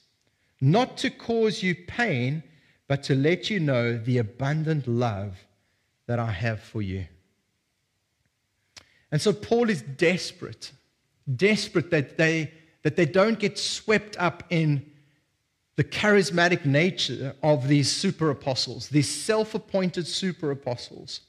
not 0.62 0.96
to 1.00 1.10
cause 1.10 1.62
you 1.62 1.76
pain 1.76 2.44
but 2.88 3.04
to 3.04 3.16
let 3.16 3.50
you 3.50 3.60
know 3.60 3.98
the 3.98 4.18
abundant 4.18 4.88
love 4.88 5.38
that 6.06 6.20
I 6.20 6.32
have 6.32 6.62
for 6.62 6.82
you. 6.82 7.06
And 9.12 9.22
so 9.22 9.34
Paul 9.34 9.70
is 9.70 9.82
desperate 9.82 10.72
desperate 11.36 11.92
that 11.92 12.18
they, 12.18 12.52
that 12.84 12.96
they 12.96 13.06
don't 13.06 13.40
get 13.40 13.58
swept 13.58 14.16
up 14.18 14.44
in 14.50 14.86
the 15.76 15.84
charismatic 15.84 16.66
nature 16.66 17.36
of 17.44 17.68
these 17.68 17.92
super 17.92 18.32
apostles, 18.32 18.90
these 18.90 19.10
self 19.10 19.54
appointed 19.54 20.08
super 20.08 20.52
apostles, 20.52 21.22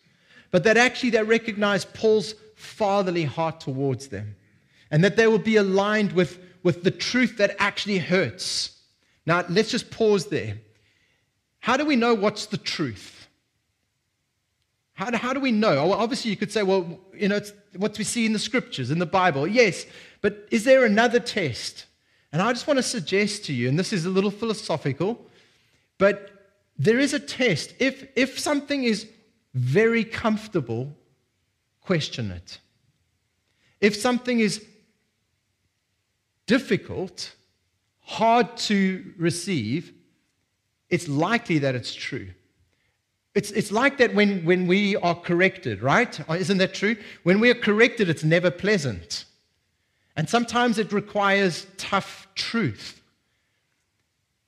but 0.50 0.64
that 0.64 0.76
actually 0.76 1.10
they 1.10 1.22
recognize 1.22 1.84
Paul's 1.84 2.34
fatherly 2.54 3.24
heart 3.24 3.60
towards 3.60 4.08
them 4.08 4.34
and 4.90 5.04
that 5.04 5.16
they 5.16 5.26
will 5.26 5.38
be 5.38 5.56
aligned 5.56 6.12
with, 6.12 6.38
with 6.62 6.82
the 6.82 6.90
truth 6.90 7.36
that 7.36 7.54
actually 7.58 7.98
hurts. 7.98 8.78
Now, 9.26 9.44
let's 9.50 9.70
just 9.70 9.90
pause 9.90 10.26
there. 10.26 10.56
How 11.68 11.76
do 11.76 11.84
we 11.84 11.96
know 11.96 12.14
what's 12.14 12.46
the 12.46 12.56
truth? 12.56 13.28
How 14.94 15.10
do, 15.10 15.18
how 15.18 15.34
do 15.34 15.40
we 15.40 15.52
know? 15.52 15.76
Oh, 15.76 15.88
well, 15.88 15.98
obviously, 15.98 16.30
you 16.30 16.36
could 16.38 16.50
say, 16.50 16.62
well, 16.62 16.98
you 17.12 17.28
know, 17.28 17.36
it's 17.36 17.52
what 17.76 17.98
we 17.98 18.04
see 18.04 18.24
in 18.24 18.32
the 18.32 18.38
scriptures, 18.38 18.90
in 18.90 18.98
the 18.98 19.04
Bible. 19.04 19.46
Yes, 19.46 19.84
but 20.22 20.48
is 20.50 20.64
there 20.64 20.86
another 20.86 21.20
test? 21.20 21.84
And 22.32 22.40
I 22.40 22.54
just 22.54 22.66
want 22.66 22.78
to 22.78 22.82
suggest 22.82 23.44
to 23.44 23.52
you, 23.52 23.68
and 23.68 23.78
this 23.78 23.92
is 23.92 24.06
a 24.06 24.08
little 24.08 24.30
philosophical, 24.30 25.20
but 25.98 26.30
there 26.78 26.98
is 26.98 27.12
a 27.12 27.20
test. 27.20 27.74
If, 27.78 28.08
if 28.16 28.38
something 28.38 28.84
is 28.84 29.06
very 29.52 30.04
comfortable, 30.04 30.96
question 31.82 32.30
it. 32.30 32.60
If 33.78 33.94
something 33.94 34.40
is 34.40 34.64
difficult, 36.46 37.34
hard 38.00 38.56
to 38.56 39.12
receive, 39.18 39.92
it's 40.90 41.08
likely 41.08 41.58
that 41.58 41.74
it's 41.74 41.94
true. 41.94 42.28
It's, 43.34 43.50
it's 43.52 43.70
like 43.70 43.98
that 43.98 44.14
when, 44.14 44.44
when 44.44 44.66
we 44.66 44.96
are 44.96 45.14
corrected, 45.14 45.82
right? 45.82 46.18
Oh, 46.28 46.34
isn't 46.34 46.58
that 46.58 46.74
true? 46.74 46.96
When 47.22 47.40
we 47.40 47.50
are 47.50 47.54
corrected, 47.54 48.08
it's 48.08 48.24
never 48.24 48.50
pleasant. 48.50 49.26
And 50.16 50.28
sometimes 50.28 50.78
it 50.78 50.92
requires 50.92 51.66
tough 51.76 52.26
truth. 52.34 53.00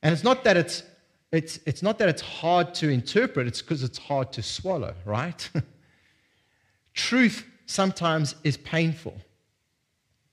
And 0.03 0.13
it's 0.13 0.25
not 0.25 0.45
that 0.45 0.57
it's, 0.57 0.83
it's, 1.31 1.61
it's, 1.67 1.83
not 1.83 1.99
that 1.99 2.09
it's 2.09 2.23
hard 2.23 2.75
to 2.75 2.89
interpret, 2.89 3.47
it's 3.47 3.63
because 3.63 3.85
it's 3.85 3.99
hard 3.99 4.33
to 4.33 4.43
swallow, 4.43 4.95
right? 5.05 5.49
truth 6.95 7.47
sometimes 7.67 8.35
is 8.43 8.57
painful. 8.57 9.17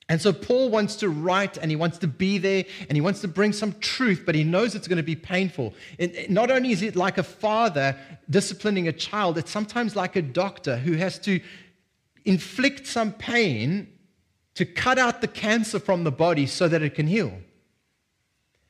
And 0.09 0.21
so 0.21 0.31
Paul 0.31 0.69
wants 0.69 0.95
to 0.97 1.09
write 1.09 1.57
and 1.57 1.69
he 1.69 1.75
wants 1.75 1.97
to 1.97 2.07
be 2.07 2.37
there 2.37 2.63
and 2.87 2.95
he 2.95 3.01
wants 3.01 3.19
to 3.21 3.27
bring 3.27 3.51
some 3.51 3.73
truth, 3.79 4.23
but 4.25 4.35
he 4.35 4.43
knows 4.43 4.73
it's 4.73 4.87
going 4.87 4.97
to 4.97 5.03
be 5.03 5.17
painful. 5.17 5.73
It, 5.97 6.29
not 6.31 6.49
only 6.49 6.71
is 6.71 6.81
it 6.81 6.95
like 6.95 7.17
a 7.17 7.23
father 7.23 7.95
disciplining 8.29 8.87
a 8.87 8.93
child, 8.93 9.37
it's 9.37 9.51
sometimes 9.51 9.95
like 9.95 10.15
a 10.15 10.21
doctor 10.21 10.77
who 10.77 10.93
has 10.93 11.19
to 11.19 11.41
inflict 12.23 12.87
some 12.87 13.11
pain 13.11 13.87
to 14.55 14.65
cut 14.65 14.97
out 14.97 15.19
the 15.19 15.27
cancer 15.27 15.79
from 15.79 16.05
the 16.05 16.11
body 16.11 16.45
so 16.45 16.69
that 16.69 16.81
it 16.81 16.95
can 16.95 17.07
heal. 17.07 17.33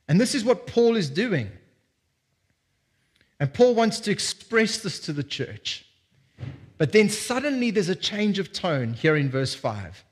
And 0.08 0.20
this 0.20 0.34
is 0.34 0.44
what 0.44 0.66
Paul 0.66 0.96
is 0.96 1.08
doing. 1.08 1.50
And 3.38 3.54
Paul 3.54 3.76
wants 3.76 4.00
to 4.00 4.10
express 4.10 4.78
this 4.78 4.98
to 5.00 5.12
the 5.12 5.22
church. 5.22 5.86
But 6.78 6.92
then 6.92 7.08
suddenly 7.08 7.70
there's 7.70 7.88
a 7.88 7.94
change 7.94 8.38
of 8.40 8.52
tone 8.52 8.94
here 8.94 9.16
in 9.16 9.30
verse 9.30 9.54
5. 9.54 10.04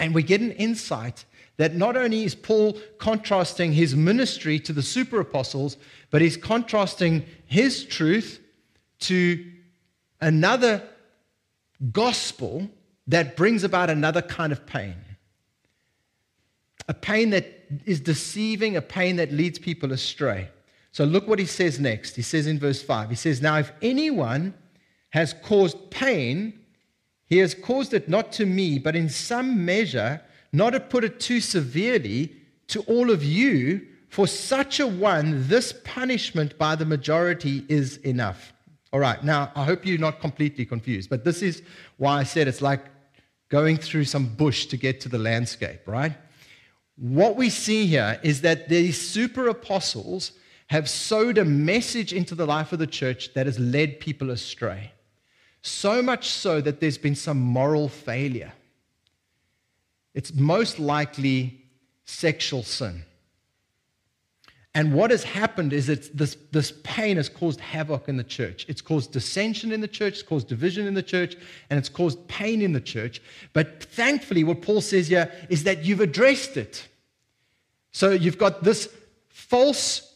And 0.00 0.14
we 0.14 0.22
get 0.22 0.40
an 0.40 0.52
insight 0.52 1.24
that 1.58 1.76
not 1.76 1.94
only 1.96 2.24
is 2.24 2.34
Paul 2.34 2.80
contrasting 2.98 3.72
his 3.72 3.94
ministry 3.94 4.58
to 4.60 4.72
the 4.72 4.82
super 4.82 5.20
apostles, 5.20 5.76
but 6.10 6.22
he's 6.22 6.38
contrasting 6.38 7.24
his 7.44 7.84
truth 7.84 8.40
to 9.00 9.44
another 10.20 10.82
gospel 11.92 12.68
that 13.06 13.36
brings 13.36 13.62
about 13.62 13.90
another 13.90 14.22
kind 14.22 14.52
of 14.52 14.64
pain. 14.64 14.96
A 16.88 16.94
pain 16.94 17.30
that 17.30 17.46
is 17.84 18.00
deceiving, 18.00 18.76
a 18.76 18.82
pain 18.82 19.16
that 19.16 19.30
leads 19.30 19.58
people 19.58 19.92
astray. 19.92 20.48
So 20.92 21.04
look 21.04 21.28
what 21.28 21.38
he 21.38 21.46
says 21.46 21.78
next. 21.78 22.16
He 22.16 22.22
says 22.22 22.46
in 22.46 22.58
verse 22.58 22.82
5, 22.82 23.10
he 23.10 23.16
says, 23.16 23.42
Now 23.42 23.58
if 23.58 23.70
anyone 23.82 24.54
has 25.10 25.34
caused 25.42 25.90
pain, 25.90 26.59
he 27.30 27.38
has 27.38 27.54
caused 27.54 27.94
it 27.94 28.08
not 28.08 28.32
to 28.32 28.44
me, 28.44 28.78
but 28.80 28.96
in 28.96 29.08
some 29.08 29.64
measure, 29.64 30.20
not 30.52 30.70
to 30.70 30.80
put 30.80 31.04
it 31.04 31.20
too 31.20 31.40
severely, 31.40 32.34
to 32.66 32.80
all 32.82 33.10
of 33.10 33.22
you. 33.24 33.86
For 34.08 34.26
such 34.26 34.80
a 34.80 34.86
one, 34.88 35.46
this 35.46 35.72
punishment 35.84 36.58
by 36.58 36.74
the 36.74 36.84
majority 36.84 37.64
is 37.68 37.98
enough. 37.98 38.52
All 38.92 38.98
right, 38.98 39.22
now 39.22 39.52
I 39.54 39.64
hope 39.64 39.86
you're 39.86 39.98
not 39.98 40.18
completely 40.20 40.66
confused, 40.66 41.08
but 41.08 41.24
this 41.24 41.40
is 41.40 41.62
why 41.98 42.18
I 42.18 42.24
said 42.24 42.48
it's 42.48 42.60
like 42.60 42.84
going 43.48 43.76
through 43.76 44.06
some 44.06 44.34
bush 44.34 44.66
to 44.66 44.76
get 44.76 45.00
to 45.02 45.08
the 45.08 45.18
landscape, 45.18 45.86
right? 45.86 46.12
What 46.96 47.36
we 47.36 47.48
see 47.48 47.86
here 47.86 48.18
is 48.24 48.40
that 48.40 48.68
these 48.68 49.00
super 49.00 49.46
apostles 49.46 50.32
have 50.66 50.88
sowed 50.88 51.38
a 51.38 51.44
message 51.44 52.12
into 52.12 52.34
the 52.34 52.46
life 52.46 52.72
of 52.72 52.80
the 52.80 52.86
church 52.88 53.32
that 53.34 53.46
has 53.46 53.58
led 53.60 54.00
people 54.00 54.30
astray. 54.30 54.92
So 55.62 56.02
much 56.02 56.28
so 56.28 56.60
that 56.60 56.80
there's 56.80 56.98
been 56.98 57.14
some 57.14 57.38
moral 57.38 57.88
failure. 57.88 58.52
It's 60.14 60.34
most 60.34 60.78
likely 60.78 61.62
sexual 62.04 62.62
sin. 62.62 63.04
And 64.72 64.94
what 64.94 65.10
has 65.10 65.24
happened 65.24 65.72
is 65.72 65.88
that 65.88 66.16
this, 66.16 66.36
this 66.52 66.72
pain 66.84 67.16
has 67.16 67.28
caused 67.28 67.60
havoc 67.60 68.08
in 68.08 68.16
the 68.16 68.24
church. 68.24 68.66
It's 68.68 68.80
caused 68.80 69.10
dissension 69.10 69.72
in 69.72 69.80
the 69.80 69.88
church, 69.88 70.14
it's 70.14 70.22
caused 70.22 70.46
division 70.46 70.86
in 70.86 70.94
the 70.94 71.02
church, 71.02 71.34
and 71.68 71.78
it's 71.78 71.88
caused 71.88 72.26
pain 72.28 72.62
in 72.62 72.72
the 72.72 72.80
church. 72.80 73.20
But 73.52 73.82
thankfully, 73.82 74.44
what 74.44 74.62
Paul 74.62 74.80
says 74.80 75.08
here 75.08 75.32
is 75.48 75.64
that 75.64 75.84
you've 75.84 76.00
addressed 76.00 76.56
it. 76.56 76.86
So 77.90 78.10
you've 78.10 78.38
got 78.38 78.62
this 78.62 78.88
false 79.28 80.09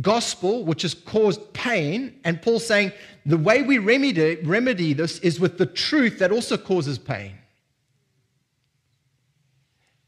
gospel, 0.00 0.64
which 0.64 0.82
has 0.82 0.94
caused 0.94 1.52
pain, 1.52 2.18
and 2.24 2.40
Paul 2.40 2.60
saying 2.60 2.92
the 3.26 3.36
way 3.36 3.62
we 3.62 3.78
remedy, 3.78 4.36
remedy 4.36 4.92
this 4.92 5.18
is 5.20 5.40
with 5.40 5.58
the 5.58 5.66
truth 5.66 6.18
that 6.20 6.32
also 6.32 6.56
causes 6.56 6.98
pain. 6.98 7.34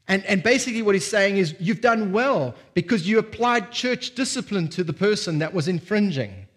And, 0.07 0.25
and 0.25 0.43
basically, 0.43 0.81
what 0.81 0.95
he's 0.95 1.07
saying 1.07 1.37
is, 1.37 1.55
you've 1.59 1.79
done 1.79 2.11
well 2.11 2.53
because 2.73 3.07
you 3.07 3.17
applied 3.17 3.71
church 3.71 4.13
discipline 4.13 4.67
to 4.69 4.83
the 4.83 4.91
person 4.91 5.39
that 5.39 5.53
was 5.53 5.67
infringing. 5.69 6.47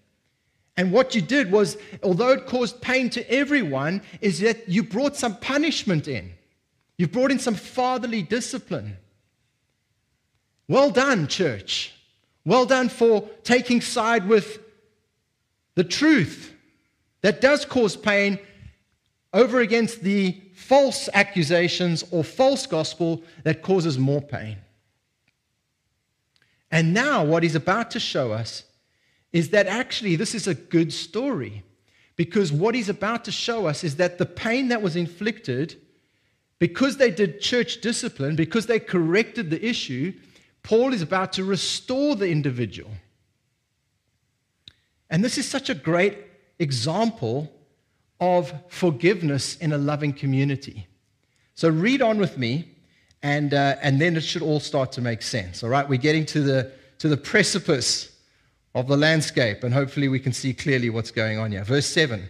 And 0.77 0.91
what 0.91 1.15
you 1.15 1.23
did 1.23 1.53
was, 1.53 1.77
although 2.03 2.31
it 2.31 2.47
caused 2.47 2.81
pain 2.81 3.11
to 3.11 3.31
everyone, 3.31 4.03
is 4.21 4.41
that 4.41 4.69
you 4.69 4.83
brought 4.83 5.15
some 5.15 5.37
punishment 5.37 6.09
in. 6.09 6.33
You 6.99 7.07
brought 7.07 7.31
in 7.31 7.39
some 7.39 7.55
fatherly 7.55 8.23
discipline. 8.23 8.97
Well 10.67 10.91
done, 10.91 11.29
church. 11.29 11.94
Well 12.45 12.67
done 12.67 12.89
for 12.89 13.29
taking 13.43 13.81
side 13.81 14.29
with 14.29 14.59
the 15.75 15.85
truth 15.85 16.53
that 17.23 17.41
does 17.41 17.65
cause 17.65 17.97
pain 17.97 18.39
over 19.33 19.61
against 19.61 20.03
the 20.03 20.41
false 20.55 21.09
accusations 21.15 22.05
or 22.11 22.23
false 22.23 22.67
gospel 22.67 23.23
that 23.43 23.63
causes 23.63 23.99
more 23.99 24.21
pain. 24.21 24.59
And 26.71 26.93
now, 26.93 27.25
what 27.25 27.43
he's 27.43 27.55
about 27.55 27.91
to 27.93 28.01
show 28.01 28.33
us 28.33 28.65
is 29.33 29.51
that 29.51 29.67
actually 29.67 30.17
this 30.17 30.35
is 30.35 30.47
a 30.47 30.55
good 30.55 30.93
story. 30.93 31.63
Because 32.17 32.53
what 32.53 32.75
he's 32.75 32.89
about 32.89 33.25
to 33.25 33.33
show 33.33 33.67
us 33.67 33.83
is 33.83 33.97
that 33.97 34.19
the 34.19 34.27
pain 34.27 34.69
that 34.69 34.83
was 34.83 34.95
inflicted, 34.95 35.81
because 36.59 36.97
they 36.97 37.11
did 37.11 37.41
church 37.41 37.81
discipline, 37.81 38.37
because 38.37 38.67
they 38.67 38.79
corrected 38.79 39.51
the 39.51 39.65
issue, 39.65 40.13
Paul 40.65 40.95
is 40.95 41.03
about 41.03 41.35
to 41.35 41.45
restore 41.45 42.17
the 42.17 42.29
individual. 42.29 42.91
And 45.11 45.23
this 45.23 45.39
is 45.39 45.47
such 45.47 45.71
a 45.71 45.75
great 45.75 46.19
example 46.59 47.53
of 48.19 48.53
forgiveness 48.69 49.57
in 49.59 49.73
a 49.73 49.79
loving 49.79 50.13
community. 50.13 50.89
So 51.55 51.69
read 51.69 52.03
on 52.03 52.19
with 52.19 52.39
me, 52.39 52.69
and, 53.23 53.53
uh, 53.55 53.77
and 53.83 54.01
then 54.01 54.17
it 54.17 54.23
should 54.23 54.43
all 54.43 54.59
start 54.59 54.91
to 54.93 55.03
make 55.03 55.23
sense. 55.23 55.63
All 55.63 55.71
right, 55.71 55.89
we're 55.89 55.99
getting 55.99 56.27
to 56.27 56.41
the, 56.41 56.73
to 56.99 57.09
the 57.09 57.17
precipice 57.17 58.11
of 58.75 58.89
the 58.89 58.97
landscape, 58.97 59.63
and 59.63 59.73
hopefully 59.73 60.09
we 60.09 60.19
can 60.19 60.33
see 60.33 60.55
clearly 60.55 60.91
what's 60.91 61.11
going 61.11 61.39
on 61.39 61.53
here. 61.53 61.63
Verse 61.63 61.87
7. 61.87 62.29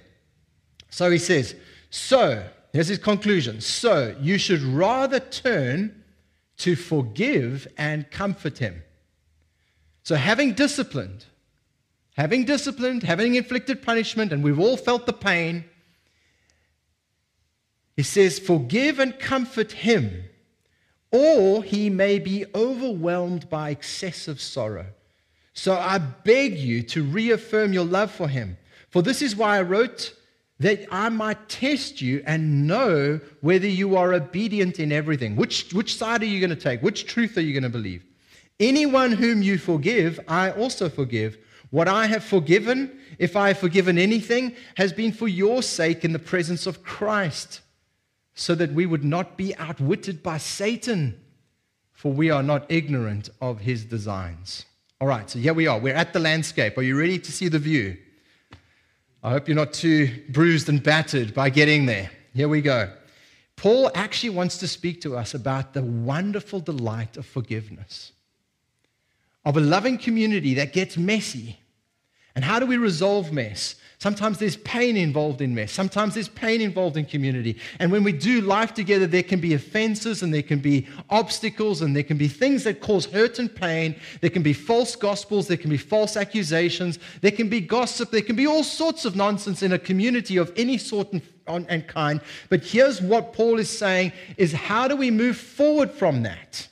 So 0.91 1.11
he 1.11 1.19
says, 1.19 1.55
So, 1.91 2.45
here's 2.73 2.89
his 2.89 2.99
conclusion. 2.99 3.61
So, 3.61 4.15
you 4.21 4.39
should 4.39 4.63
rather 4.63 5.21
turn 5.21 6.04
to 6.59 6.77
forgive 6.77 7.67
and 7.77 8.11
comfort 8.11 8.59
him. 8.59 8.83
So, 10.03 10.15
having 10.17 10.53
disciplined, 10.53 11.25
having 12.17 12.45
disciplined, 12.45 13.03
having 13.03 13.35
inflicted 13.35 13.83
punishment, 13.83 14.33
and 14.33 14.45
we've 14.45 14.61
all 14.61 14.77
felt 14.77 15.07
the 15.07 15.13
pain, 15.13 15.65
he 17.97 18.03
says, 18.03 18.39
Forgive 18.39 18.99
and 18.99 19.19
comfort 19.19 19.73
him, 19.73 20.25
or 21.11 21.63
he 21.63 21.91
may 21.91 22.19
be 22.19 22.45
overwhelmed 22.55 23.49
by 23.49 23.71
excessive 23.71 24.41
sorrow. 24.41 24.87
So 25.55 25.75
I 25.75 25.99
beg 25.99 26.59
you 26.59 26.83
to 26.83 27.05
reaffirm 27.05 27.73
your 27.73 27.85
love 27.85 28.11
for 28.11 28.29
him. 28.29 28.59
For 28.91 29.03
this 29.03 29.23
is 29.23 29.37
why 29.37 29.59
I 29.59 29.63
wrote 29.63 30.13
that 30.61 30.87
I 30.91 31.09
might 31.09 31.49
test 31.49 32.01
you 32.01 32.23
and 32.27 32.67
know 32.67 33.21
whether 33.41 33.67
you 33.67 33.97
are 33.97 34.15
obedient 34.15 34.79
in 34.79 34.93
everything. 34.93 35.37
Which, 35.37 35.73
which 35.73 35.97
side 35.97 36.23
are 36.23 36.27
you 36.27 36.41
going 36.41 36.51
to 36.51 36.57
take? 36.57 36.81
Which 36.81 37.07
truth 37.07 37.37
are 37.37 37.41
you 37.41 37.53
going 37.53 37.65
to 37.65 37.69
believe? 37.69 38.05
Anyone 38.61 39.13
whom 39.13 39.43
you 39.43 39.59
forgive, 39.59 40.21
I 40.29 40.53
also 40.53 40.89
forgive. 40.89 41.39
What 41.71 41.89
I 41.89 42.07
have 42.07 42.23
forgiven, 42.23 43.01
if 43.19 43.35
I 43.35 43.49
have 43.49 43.59
forgiven 43.59 43.99
anything, 43.99 44.55
has 44.77 44.93
been 44.93 45.11
for 45.11 45.27
your 45.27 45.61
sake 45.61 46.05
in 46.05 46.13
the 46.13 46.21
presence 46.21 46.67
of 46.69 46.85
Christ, 46.85 47.63
so 48.35 48.55
that 48.55 48.73
we 48.73 48.87
would 48.87 49.05
not 49.05 49.37
be 49.37 49.57
outwitted 49.57 50.23
by 50.23 50.39
Satan, 50.39 51.21
for 51.93 52.13
we 52.13 52.31
are 52.31 52.45
not 52.45 52.71
ignorant 52.71 53.29
of 53.41 53.61
his 53.61 53.85
designs. 53.85 54.67
All 55.01 55.09
right, 55.09 55.29
so 55.29 55.41
here 55.41 55.55
we 55.55 55.67
are. 55.67 55.81
We're 55.81 55.95
at 55.95 56.13
the 56.13 56.21
landscape. 56.21 56.79
Are 56.79 56.83
you 56.83 56.97
ready 56.97 57.19
to 57.19 57.33
see 57.33 57.49
the 57.49 57.59
view? 57.59 57.97
I 59.25 59.31
hope 59.31 59.49
you're 59.49 59.57
not 59.57 59.73
too 59.73 60.23
bruised 60.29 60.69
and 60.69 60.83
battered 60.83 61.33
by 61.33 61.49
getting 61.49 61.87
there. 61.87 62.11
Here 62.35 62.47
we 62.47 62.61
go. 62.61 62.93
Paul 63.57 63.91
actually 63.95 64.31
wants 64.31 64.59
to 64.59 64.69
speak 64.69 65.01
to 65.01 65.17
us 65.17 65.33
about 65.33 65.73
the 65.73 65.83
wonderful 65.83 66.61
delight 66.61 67.17
of 67.17 67.25
forgiveness, 67.25 68.13
of 69.47 69.57
a 69.57 69.61
loving 69.61 69.97
community 69.97 70.53
that 70.55 70.75
gets 70.75 70.99
messy. 70.99 71.59
And 72.35 72.45
how 72.45 72.59
do 72.59 72.67
we 72.67 72.77
resolve 72.77 73.33
mess? 73.33 73.77
Sometimes 74.05 74.37
there's 74.37 74.59
pain 74.59 74.99
involved 74.99 75.41
in 75.41 75.55
mess. 75.55 75.73
Sometimes 75.73 76.13
there's 76.13 76.29
pain 76.29 76.61
involved 76.61 76.99
in 76.99 77.07
community. 77.07 77.57
And 77.79 77.91
when 77.91 78.05
we 78.05 78.13
do 78.13 78.43
life 78.43 78.75
together, 78.75 79.07
there 79.07 79.23
can 79.23 79.41
be 79.41 79.55
offenses 79.55 80.23
and 80.23 80.35
there 80.35 80.43
can 80.43 80.59
be 80.59 80.87
obstacles 81.09 81.81
and 81.81 81.97
there 81.97 82.03
can 82.03 82.19
be 82.19 82.29
things 82.29 82.65
that 82.65 82.83
cause 82.83 83.07
hurt 83.07 83.39
and 83.39 83.49
pain. 83.55 83.97
There 84.21 84.29
can 84.29 84.43
be 84.43 84.53
false 84.53 84.95
gospels. 84.95 85.49
There 85.49 85.57
can 85.57 85.71
be 85.71 85.79
false 85.79 86.19
accusations. 86.19 86.99
There 87.23 87.31
can 87.31 87.49
be 87.49 87.63
gossip. 87.63 88.11
There 88.11 88.21
can 88.21 88.37
be 88.37 88.47
all 88.47 88.63
sorts 88.63 89.07
of 89.07 89.17
nonsense 89.17 89.63
in 89.63 89.73
a 89.73 89.79
community 89.79 90.37
of 90.37 90.53
any 90.55 90.77
sort 90.77 91.09
and 91.47 91.89
kind. 91.89 92.21
But 92.51 92.63
here's 92.63 93.01
what 93.01 93.33
Paul 93.33 93.59
is 93.59 93.71
saying 93.71 94.13
is 94.37 94.53
how 94.53 94.87
do 94.87 94.97
we 94.97 95.11
move 95.11 95.39
forward 95.39 95.91
from 95.91 96.25
that? 96.25 96.69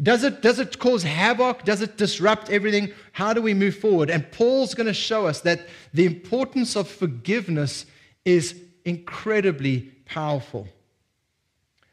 Does 0.00 0.22
it, 0.22 0.42
does 0.42 0.60
it 0.60 0.78
cause 0.78 1.02
havoc? 1.02 1.64
Does 1.64 1.82
it 1.82 1.96
disrupt 1.96 2.50
everything? 2.50 2.92
How 3.12 3.32
do 3.32 3.42
we 3.42 3.52
move 3.52 3.76
forward? 3.76 4.10
And 4.10 4.30
Paul's 4.30 4.74
going 4.74 4.86
to 4.86 4.94
show 4.94 5.26
us 5.26 5.40
that 5.40 5.66
the 5.92 6.06
importance 6.06 6.76
of 6.76 6.88
forgiveness 6.88 7.84
is 8.24 8.54
incredibly 8.84 9.90
powerful. 10.06 10.68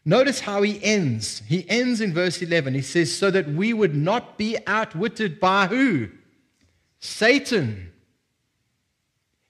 Notice 0.05 0.39
how 0.39 0.61
he 0.61 0.83
ends. 0.83 1.41
He 1.47 1.67
ends 1.67 1.99
in 1.99 2.13
verse 2.13 2.39
11. 2.43 2.75
He 2.75 2.83
says, 2.83 3.15
So 3.15 3.31
that 3.31 3.49
we 3.49 3.73
would 3.73 3.95
not 3.95 4.37
be 4.37 4.55
outwitted 4.67 5.39
by 5.39 5.65
who? 5.65 6.09
Satan. 6.99 7.91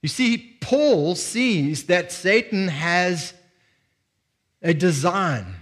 You 0.02 0.08
see, 0.08 0.58
Paul 0.62 1.16
sees 1.16 1.88
that 1.88 2.14
Satan 2.14 2.70
has 2.70 3.34
a 4.62 4.74
design 4.74 5.56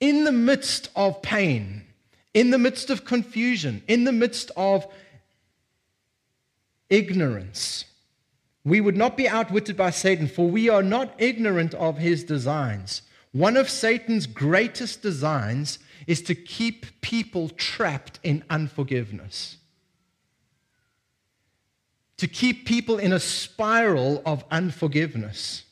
in 0.00 0.24
the 0.24 0.32
midst 0.32 0.90
of 0.94 1.22
pain, 1.22 1.84
in 2.32 2.50
the 2.50 2.58
midst 2.58 2.90
of 2.90 3.04
confusion, 3.04 3.82
in 3.88 4.04
the 4.04 4.12
midst 4.12 4.50
of 4.56 4.86
ignorance, 6.90 7.84
we 8.64 8.80
would 8.80 8.96
not 8.96 9.16
be 9.16 9.28
outwitted 9.28 9.76
by 9.76 9.90
Satan, 9.90 10.26
for 10.26 10.48
we 10.48 10.68
are 10.68 10.82
not 10.82 11.14
ignorant 11.18 11.74
of 11.74 11.98
his 11.98 12.24
designs. 12.24 13.02
One 13.32 13.56
of 13.56 13.68
Satan's 13.68 14.26
greatest 14.26 15.02
designs 15.02 15.78
is 16.06 16.22
to 16.22 16.34
keep 16.34 17.00
people 17.00 17.48
trapped 17.50 18.20
in 18.22 18.44
unforgiveness, 18.48 19.58
to 22.16 22.26
keep 22.26 22.66
people 22.66 22.98
in 22.98 23.12
a 23.12 23.20
spiral 23.20 24.22
of 24.24 24.44
unforgiveness 24.50 25.64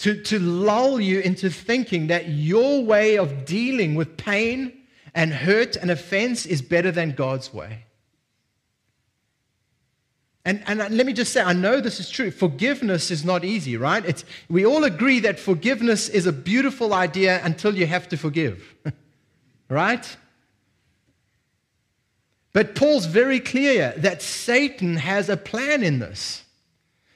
to, 0.00 0.22
to 0.22 0.38
lull 0.38 0.98
you 0.98 1.20
into 1.20 1.50
thinking 1.50 2.06
that 2.06 2.28
your 2.28 2.82
way 2.82 3.18
of 3.18 3.44
dealing 3.44 3.94
with 3.94 4.16
pain 4.16 4.72
and 5.14 5.32
hurt 5.32 5.76
and 5.76 5.90
offense 5.90 6.46
is 6.46 6.62
better 6.62 6.90
than 6.90 7.12
God's 7.12 7.52
way. 7.52 7.84
And, 10.46 10.62
and 10.66 10.80
uh, 10.80 10.88
let 10.90 11.04
me 11.04 11.12
just 11.12 11.34
say, 11.34 11.42
I 11.42 11.52
know 11.52 11.82
this 11.82 12.00
is 12.00 12.08
true. 12.08 12.30
Forgiveness 12.30 13.10
is 13.10 13.26
not 13.26 13.44
easy, 13.44 13.76
right? 13.76 14.02
It's, 14.06 14.24
we 14.48 14.64
all 14.64 14.84
agree 14.84 15.20
that 15.20 15.38
forgiveness 15.38 16.08
is 16.08 16.26
a 16.26 16.32
beautiful 16.32 16.94
idea 16.94 17.40
until 17.44 17.76
you 17.76 17.86
have 17.86 18.08
to 18.08 18.16
forgive, 18.16 18.74
right? 19.68 20.16
But 22.54 22.74
Paul's 22.74 23.04
very 23.04 23.38
clear 23.38 23.92
that 23.98 24.22
Satan 24.22 24.96
has 24.96 25.28
a 25.28 25.36
plan 25.36 25.82
in 25.82 25.98
this. 25.98 26.44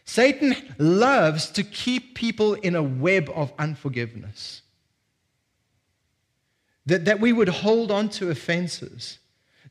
Satan 0.04 0.54
loves 0.78 1.50
to 1.52 1.62
keep 1.62 2.14
people 2.14 2.54
in 2.54 2.76
a 2.76 2.82
web 2.82 3.30
of 3.34 3.52
unforgiveness. 3.58 4.62
That, 6.86 7.06
that 7.06 7.20
we 7.20 7.32
would 7.32 7.48
hold 7.48 7.90
on 7.90 8.10
to 8.10 8.30
offenses, 8.30 9.18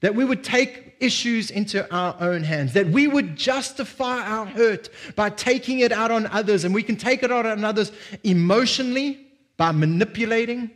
that 0.01 0.15
we 0.15 0.25
would 0.25 0.43
take 0.43 0.95
issues 0.99 1.51
into 1.51 1.91
our 1.93 2.15
own 2.19 2.43
hands, 2.43 2.73
that 2.73 2.87
we 2.87 3.07
would 3.07 3.35
justify 3.35 4.19
our 4.19 4.47
hurt 4.47 4.89
by 5.15 5.29
taking 5.29 5.79
it 5.79 5.91
out 5.91 6.09
on 6.09 6.25
others. 6.27 6.65
And 6.65 6.73
we 6.73 6.81
can 6.81 6.95
take 6.95 7.21
it 7.21 7.31
out 7.31 7.45
on 7.45 7.63
others 7.63 7.91
emotionally 8.23 9.27
by 9.57 9.71
manipulating, 9.71 10.71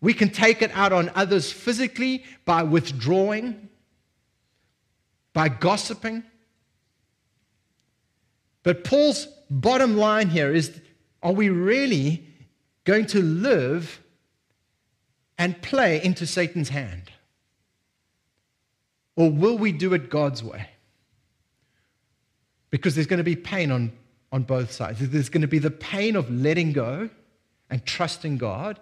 we 0.00 0.12
can 0.12 0.30
take 0.30 0.62
it 0.62 0.70
out 0.74 0.92
on 0.92 1.10
others 1.14 1.50
physically 1.52 2.24
by 2.44 2.62
withdrawing, 2.62 3.68
by 5.32 5.48
gossiping. 5.48 6.24
But 8.68 8.84
Paul's 8.84 9.28
bottom 9.48 9.96
line 9.96 10.28
here 10.28 10.54
is 10.54 10.78
are 11.22 11.32
we 11.32 11.48
really 11.48 12.22
going 12.84 13.06
to 13.06 13.22
live 13.22 13.98
and 15.38 15.62
play 15.62 16.04
into 16.04 16.26
Satan's 16.26 16.68
hand? 16.68 17.04
Or 19.16 19.30
will 19.30 19.56
we 19.56 19.72
do 19.72 19.94
it 19.94 20.10
God's 20.10 20.44
way? 20.44 20.68
Because 22.68 22.94
there's 22.94 23.06
going 23.06 23.16
to 23.16 23.24
be 23.24 23.36
pain 23.36 23.70
on, 23.72 23.90
on 24.32 24.42
both 24.42 24.70
sides. 24.70 24.98
There's 25.00 25.30
going 25.30 25.40
to 25.40 25.48
be 25.48 25.58
the 25.58 25.70
pain 25.70 26.14
of 26.14 26.30
letting 26.30 26.74
go 26.74 27.08
and 27.70 27.86
trusting 27.86 28.36
God, 28.36 28.78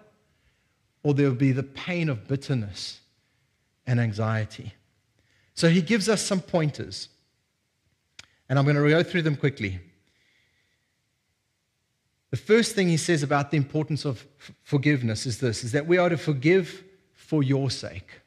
or 1.01 1.13
there 1.13 1.29
will 1.29 1.35
be 1.37 1.53
the 1.53 1.63
pain 1.63 2.09
of 2.09 2.27
bitterness 2.27 2.99
and 3.85 4.01
anxiety. 4.01 4.73
So 5.53 5.69
he 5.69 5.81
gives 5.81 6.09
us 6.09 6.21
some 6.21 6.41
pointers. 6.41 7.07
And 8.49 8.57
I'm 8.57 8.65
going 8.65 8.77
to 8.77 8.89
go 8.89 9.03
through 9.03 9.23
them 9.23 9.35
quickly. 9.35 9.79
The 12.31 12.37
first 12.37 12.75
thing 12.75 12.89
he 12.89 12.97
says 12.97 13.23
about 13.23 13.51
the 13.51 13.57
importance 13.57 14.05
of 14.05 14.25
forgiveness 14.63 15.25
is 15.25 15.39
this 15.39 15.63
is 15.63 15.71
that 15.71 15.87
we 15.87 15.97
are 15.97 16.09
to 16.09 16.17
forgive 16.17 16.83
for 17.13 17.41
your 17.43 17.69
sake. 17.69 18.21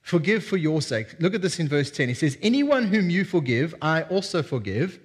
Forgive 0.00 0.44
for 0.44 0.56
your 0.56 0.80
sake. 0.80 1.14
Look 1.20 1.34
at 1.34 1.42
this 1.42 1.58
in 1.58 1.68
verse 1.68 1.90
10. 1.90 2.08
He 2.08 2.14
says, 2.14 2.38
Anyone 2.40 2.86
whom 2.86 3.10
you 3.10 3.24
forgive, 3.24 3.74
I 3.82 4.02
also 4.04 4.42
forgive. 4.42 4.98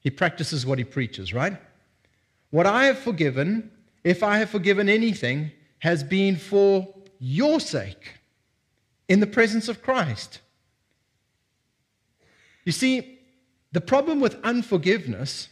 He 0.00 0.10
practices 0.10 0.64
what 0.64 0.78
he 0.78 0.84
preaches, 0.84 1.34
right? 1.34 1.58
What 2.50 2.66
I 2.66 2.84
have 2.84 2.98
forgiven, 2.98 3.70
if 4.02 4.22
I 4.22 4.38
have 4.38 4.50
forgiven 4.50 4.88
anything, 4.88 5.52
has 5.80 6.02
been 6.02 6.36
for 6.36 6.88
your 7.18 7.60
sake 7.60 8.14
in 9.08 9.20
the 9.20 9.26
presence 9.26 9.68
of 9.68 9.82
Christ. 9.82 10.40
You 12.64 12.72
see, 12.72 13.20
the 13.72 13.80
problem 13.80 14.20
with 14.20 14.36
unforgiveness 14.44 15.48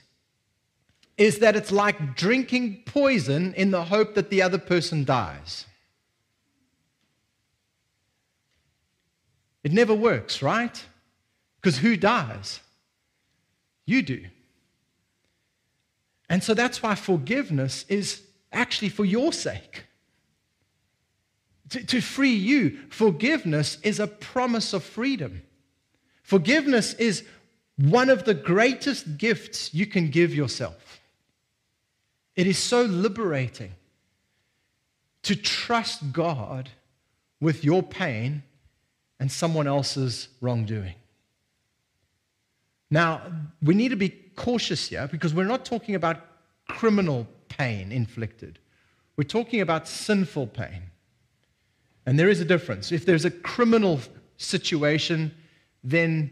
is 1.17 1.39
that 1.41 1.57
it's 1.57 1.73
like 1.73 2.17
drinking 2.17 2.83
poison 2.87 3.53
in 3.55 3.71
the 3.71 3.85
hope 3.85 4.15
that 4.15 4.31
the 4.31 4.43
other 4.43 4.59
person 4.59 5.05
dies. 5.05 5.67
It 9.63 9.73
never 9.73 9.95
works, 9.95 10.41
right? 10.43 10.83
Because 11.61 11.79
who 11.79 11.97
dies? 11.97 12.61
You 13.85 14.03
do. 14.03 14.25
And 16.29 16.43
so 16.43 16.55
that's 16.55 16.83
why 16.83 16.95
forgiveness 16.95 17.85
is 17.89 18.23
actually 18.53 18.89
for 18.89 19.05
your 19.05 19.33
sake. 19.33 19.85
To, 21.71 21.85
to, 21.85 22.01
free 22.01 22.33
you, 22.33 22.79
forgiveness 22.89 23.79
is 23.83 24.01
a 24.01 24.07
promise 24.07 24.73
of 24.73 24.83
freedom. 24.83 25.43
Forgiveness 26.23 26.95
is 26.95 27.25
one 27.81 28.11
of 28.11 28.25
the 28.25 28.35
greatest 28.35 29.17
gifts 29.17 29.73
you 29.73 29.87
can 29.87 30.11
give 30.11 30.35
yourself. 30.35 31.01
It 32.37 32.47
is 32.47 32.59
so 32.59 32.83
liberating 32.83 33.73
to 35.23 35.35
trust 35.35 36.13
God 36.13 36.69
with 37.41 37.65
your 37.65 37.83
pain 37.83 38.43
and 39.19 39.33
someone 39.33 39.67
else's 39.67 40.29
wrongdoing. 40.41 40.95
Now, 42.91 43.23
we 43.63 43.75
need 43.75 43.91
to 43.91 43.97
be 43.97 44.11
cautious 44.37 44.89
here 44.89 45.09
because 45.11 45.33
we're 45.33 45.45
not 45.45 45.65
talking 45.65 45.95
about 45.95 46.19
criminal 46.69 47.27
pain 47.49 47.93
inflicted. 47.93 48.59
We're 49.17 49.25
talking 49.25 49.61
about 49.61 49.89
sinful 49.89 50.49
pain. 50.49 50.83
And 52.05 52.19
there 52.19 52.29
is 52.29 52.41
a 52.41 52.45
difference. 52.45 52.93
If 52.93 53.07
there's 53.07 53.25
a 53.25 53.31
criminal 53.31 54.01
situation, 54.37 55.35
then 55.85 56.31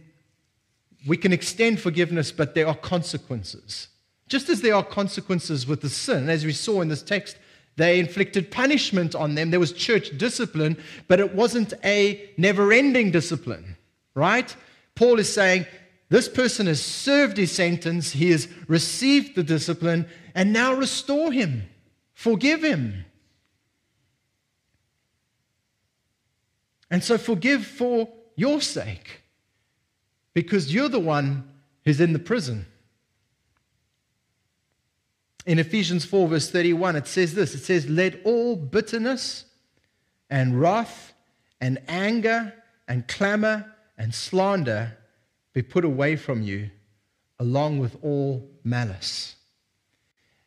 we 1.07 1.17
can 1.17 1.33
extend 1.33 1.81
forgiveness, 1.81 2.33
but 2.33 2.55
there 2.55 2.67
are 2.67 2.75
consequences. 2.75 3.89
Just 4.29 4.49
as 4.49 4.61
there 4.61 4.75
are 4.75 4.85
consequences 4.85 5.67
with 5.67 5.81
the 5.81 5.89
sin, 5.89 6.29
as 6.29 6.45
we 6.45 6.53
saw 6.53 6.81
in 6.81 6.89
this 6.89 7.03
text, 7.03 7.37
they 7.77 8.01
inflicted 8.01 8.51
punishment 8.51 9.15
on 9.15 9.35
them. 9.35 9.51
There 9.51 9.61
was 9.61 9.73
church 9.73 10.19
discipline, 10.19 10.77
but 11.07 11.21
it 11.21 11.35
wasn't 11.35 11.75
a 11.85 12.29
never 12.37 12.73
ending 12.73 13.13
discipline, 13.13 13.77
right? 14.15 14.55
Paul 14.97 15.21
is 15.21 15.33
saying 15.33 15.65
this 16.09 16.29
person 16.29 16.67
has 16.67 16.83
served 16.83 17.37
his 17.37 17.53
sentence, 17.53 18.13
he 18.13 18.31
has 18.33 18.49
received 18.67 19.37
the 19.37 19.45
discipline, 19.45 20.07
and 20.35 20.53
now 20.53 20.75
restore 20.75 21.31
him, 21.31 21.69
forgive 22.15 22.65
him. 22.65 23.05
And 26.91 27.05
so 27.05 27.17
forgive 27.17 27.65
for 27.65 28.09
your 28.35 28.61
sake, 28.61 29.21
because 30.43 30.73
you're 30.73 30.89
the 30.89 31.01
one 31.01 31.43
who's 31.85 32.01
in 32.01 32.13
the 32.13 32.19
prison. 32.21 32.65
In 35.47 35.59
Ephesians 35.59 36.05
4, 36.05 36.29
verse 36.29 36.49
31, 36.49 36.95
it 36.95 37.09
says 37.09 37.35
this 37.35 37.57
it 37.57 37.65
says, 37.65 37.91
Let 37.91 38.21
all 38.25 38.55
bitterness 38.55 39.47
and 40.31 40.61
wrath 40.61 41.13
and 41.61 41.81
anger 41.89 42.55
and 42.87 43.09
clamor 43.09 43.67
and 43.97 44.15
slander 44.15 44.97
be 45.55 45.63
put 45.63 45.85
away 45.85 46.15
from 46.15 46.43
you, 46.43 46.71
along 47.41 47.81
with 47.81 47.97
all 48.01 48.49
malice. 48.63 49.35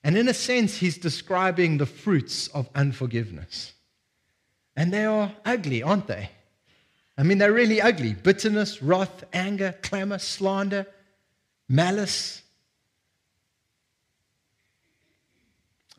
And 0.05 0.17
in 0.17 0.29
a 0.29 0.33
sense, 0.33 0.77
he's 0.77 0.97
describing 0.97 1.79
the 1.79 1.85
fruits 1.85 2.47
of 2.47 2.69
unforgiveness. 2.75 3.73
And 4.73 4.93
they 4.93 5.03
are 5.03 5.33
ugly, 5.43 5.83
aren't 5.83 6.07
they? 6.07 6.29
I 7.21 7.23
mean, 7.23 7.37
they're 7.37 7.53
really 7.53 7.79
ugly 7.79 8.15
bitterness, 8.15 8.81
wrath, 8.81 9.23
anger, 9.31 9.75
clamor, 9.83 10.17
slander, 10.17 10.87
malice. 11.69 12.41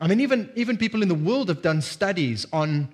I 0.01 0.07
mean, 0.07 0.19
even, 0.19 0.51
even 0.57 0.75
people 0.75 1.01
in 1.01 1.07
the 1.07 1.15
world 1.15 1.47
have 1.47 1.61
done 1.61 1.81
studies 1.81 2.45
on 2.51 2.89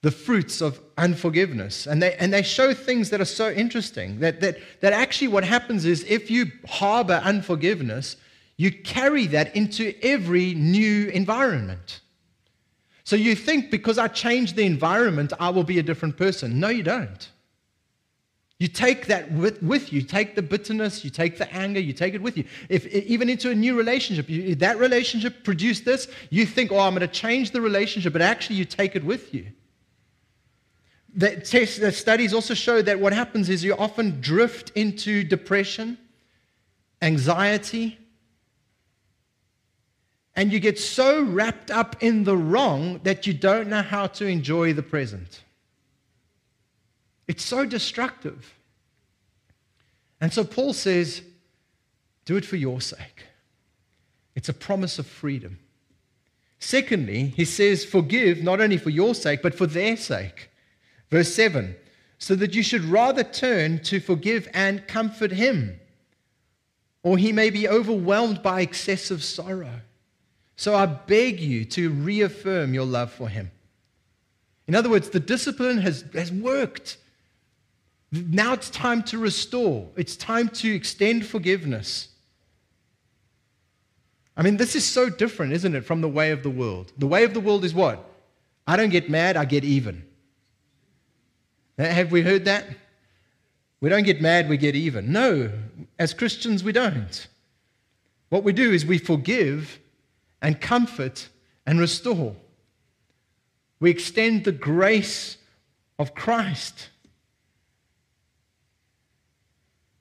the 0.00 0.10
fruits 0.10 0.62
of 0.62 0.80
unforgiveness. 0.96 1.86
And 1.86 2.02
they, 2.02 2.14
and 2.14 2.32
they 2.32 2.40
show 2.40 2.72
things 2.72 3.10
that 3.10 3.20
are 3.20 3.26
so 3.26 3.50
interesting 3.50 4.20
that, 4.20 4.40
that, 4.40 4.56
that 4.80 4.94
actually 4.94 5.28
what 5.28 5.44
happens 5.44 5.84
is 5.84 6.04
if 6.04 6.30
you 6.30 6.50
harbor 6.66 7.20
unforgiveness, 7.22 8.16
you 8.56 8.72
carry 8.72 9.26
that 9.26 9.54
into 9.54 9.92
every 10.02 10.54
new 10.54 11.08
environment. 11.08 12.00
So 13.04 13.14
you 13.14 13.34
think 13.34 13.70
because 13.70 13.98
I 13.98 14.08
change 14.08 14.54
the 14.54 14.64
environment, 14.64 15.34
I 15.38 15.50
will 15.50 15.64
be 15.64 15.78
a 15.78 15.82
different 15.82 16.16
person. 16.16 16.58
No, 16.58 16.68
you 16.68 16.82
don't. 16.82 17.28
You 18.58 18.66
take 18.66 19.06
that 19.06 19.30
with, 19.30 19.62
with 19.62 19.92
you. 19.92 20.02
Take 20.02 20.34
the 20.34 20.42
bitterness, 20.42 21.04
you 21.04 21.10
take 21.10 21.38
the 21.38 21.52
anger, 21.54 21.78
you 21.78 21.92
take 21.92 22.14
it 22.14 22.22
with 22.22 22.36
you. 22.36 22.44
If 22.68 22.86
even 22.86 23.28
into 23.28 23.50
a 23.50 23.54
new 23.54 23.76
relationship, 23.76 24.28
you, 24.28 24.56
that 24.56 24.78
relationship 24.78 25.44
produced 25.44 25.84
this, 25.84 26.08
you 26.30 26.44
think, 26.44 26.72
"Oh, 26.72 26.80
I'm 26.80 26.94
going 26.94 27.06
to 27.06 27.12
change 27.12 27.52
the 27.52 27.60
relationship," 27.60 28.12
but 28.12 28.22
actually, 28.22 28.56
you 28.56 28.64
take 28.64 28.96
it 28.96 29.04
with 29.04 29.32
you. 29.32 29.46
The, 31.14 31.36
test, 31.36 31.80
the 31.80 31.92
studies 31.92 32.34
also 32.34 32.54
show 32.54 32.82
that 32.82 32.98
what 32.98 33.12
happens 33.12 33.48
is 33.48 33.62
you 33.62 33.76
often 33.76 34.20
drift 34.20 34.70
into 34.74 35.22
depression, 35.22 35.96
anxiety, 37.00 37.96
and 40.34 40.52
you 40.52 40.60
get 40.60 40.78
so 40.78 41.22
wrapped 41.22 41.70
up 41.70 42.02
in 42.02 42.24
the 42.24 42.36
wrong 42.36 43.00
that 43.04 43.26
you 43.26 43.34
don't 43.34 43.68
know 43.68 43.82
how 43.82 44.08
to 44.08 44.26
enjoy 44.26 44.72
the 44.72 44.82
present. 44.82 45.42
It's 47.28 47.44
so 47.44 47.64
destructive. 47.64 48.54
And 50.20 50.32
so 50.32 50.42
Paul 50.42 50.72
says, 50.72 51.22
do 52.24 52.36
it 52.36 52.44
for 52.44 52.56
your 52.56 52.80
sake. 52.80 53.26
It's 54.34 54.48
a 54.48 54.54
promise 54.54 54.98
of 54.98 55.06
freedom. 55.06 55.60
Secondly, 56.58 57.32
he 57.36 57.44
says, 57.44 57.84
forgive 57.84 58.42
not 58.42 58.60
only 58.60 58.78
for 58.78 58.90
your 58.90 59.14
sake, 59.14 59.42
but 59.42 59.54
for 59.54 59.66
their 59.66 59.96
sake. 59.96 60.50
Verse 61.10 61.32
7 61.32 61.76
so 62.18 62.34
that 62.34 62.54
you 62.54 62.62
should 62.62 62.84
rather 62.84 63.22
turn 63.22 63.78
to 63.78 64.00
forgive 64.00 64.48
and 64.52 64.86
comfort 64.88 65.30
him, 65.30 65.80
or 67.04 67.16
he 67.16 67.32
may 67.32 67.48
be 67.48 67.68
overwhelmed 67.68 68.42
by 68.42 68.60
excessive 68.60 69.22
sorrow. 69.22 69.80
So 70.56 70.74
I 70.74 70.86
beg 70.86 71.38
you 71.38 71.64
to 71.66 71.90
reaffirm 71.90 72.74
your 72.74 72.84
love 72.84 73.12
for 73.12 73.28
him. 73.28 73.52
In 74.66 74.74
other 74.74 74.90
words, 74.90 75.10
the 75.10 75.20
discipline 75.20 75.78
has, 75.78 76.04
has 76.12 76.32
worked. 76.32 76.98
Now 78.10 78.54
it's 78.54 78.70
time 78.70 79.02
to 79.04 79.18
restore, 79.18 79.88
it's 79.96 80.16
time 80.16 80.48
to 80.48 80.74
extend 80.74 81.26
forgiveness. 81.26 82.08
I 84.36 84.42
mean, 84.42 84.56
this 84.56 84.76
is 84.76 84.84
so 84.84 85.10
different, 85.10 85.52
isn't 85.52 85.74
it, 85.74 85.84
from 85.84 86.00
the 86.00 86.08
way 86.08 86.30
of 86.30 86.42
the 86.42 86.50
world? 86.50 86.92
The 86.96 87.08
way 87.08 87.24
of 87.24 87.34
the 87.34 87.40
world 87.40 87.64
is 87.64 87.74
what? 87.74 88.08
I 88.66 88.76
don't 88.76 88.90
get 88.90 89.10
mad, 89.10 89.36
I 89.36 89.44
get 89.44 89.64
even. 89.64 90.04
Have 91.76 92.12
we 92.12 92.22
heard 92.22 92.44
that? 92.44 92.66
We 93.80 93.88
don't 93.88 94.04
get 94.04 94.20
mad, 94.20 94.48
we 94.48 94.56
get 94.56 94.74
even. 94.74 95.12
No, 95.12 95.50
as 95.98 96.14
Christians, 96.14 96.64
we 96.64 96.72
don't. 96.72 97.26
What 98.28 98.44
we 98.44 98.52
do 98.52 98.72
is 98.72 98.84
we 98.86 98.98
forgive 98.98 99.78
and 100.40 100.60
comfort 100.60 101.28
and 101.66 101.80
restore. 101.80 102.34
We 103.80 103.90
extend 103.90 104.44
the 104.44 104.52
grace 104.52 105.36
of 105.98 106.14
Christ. 106.14 106.90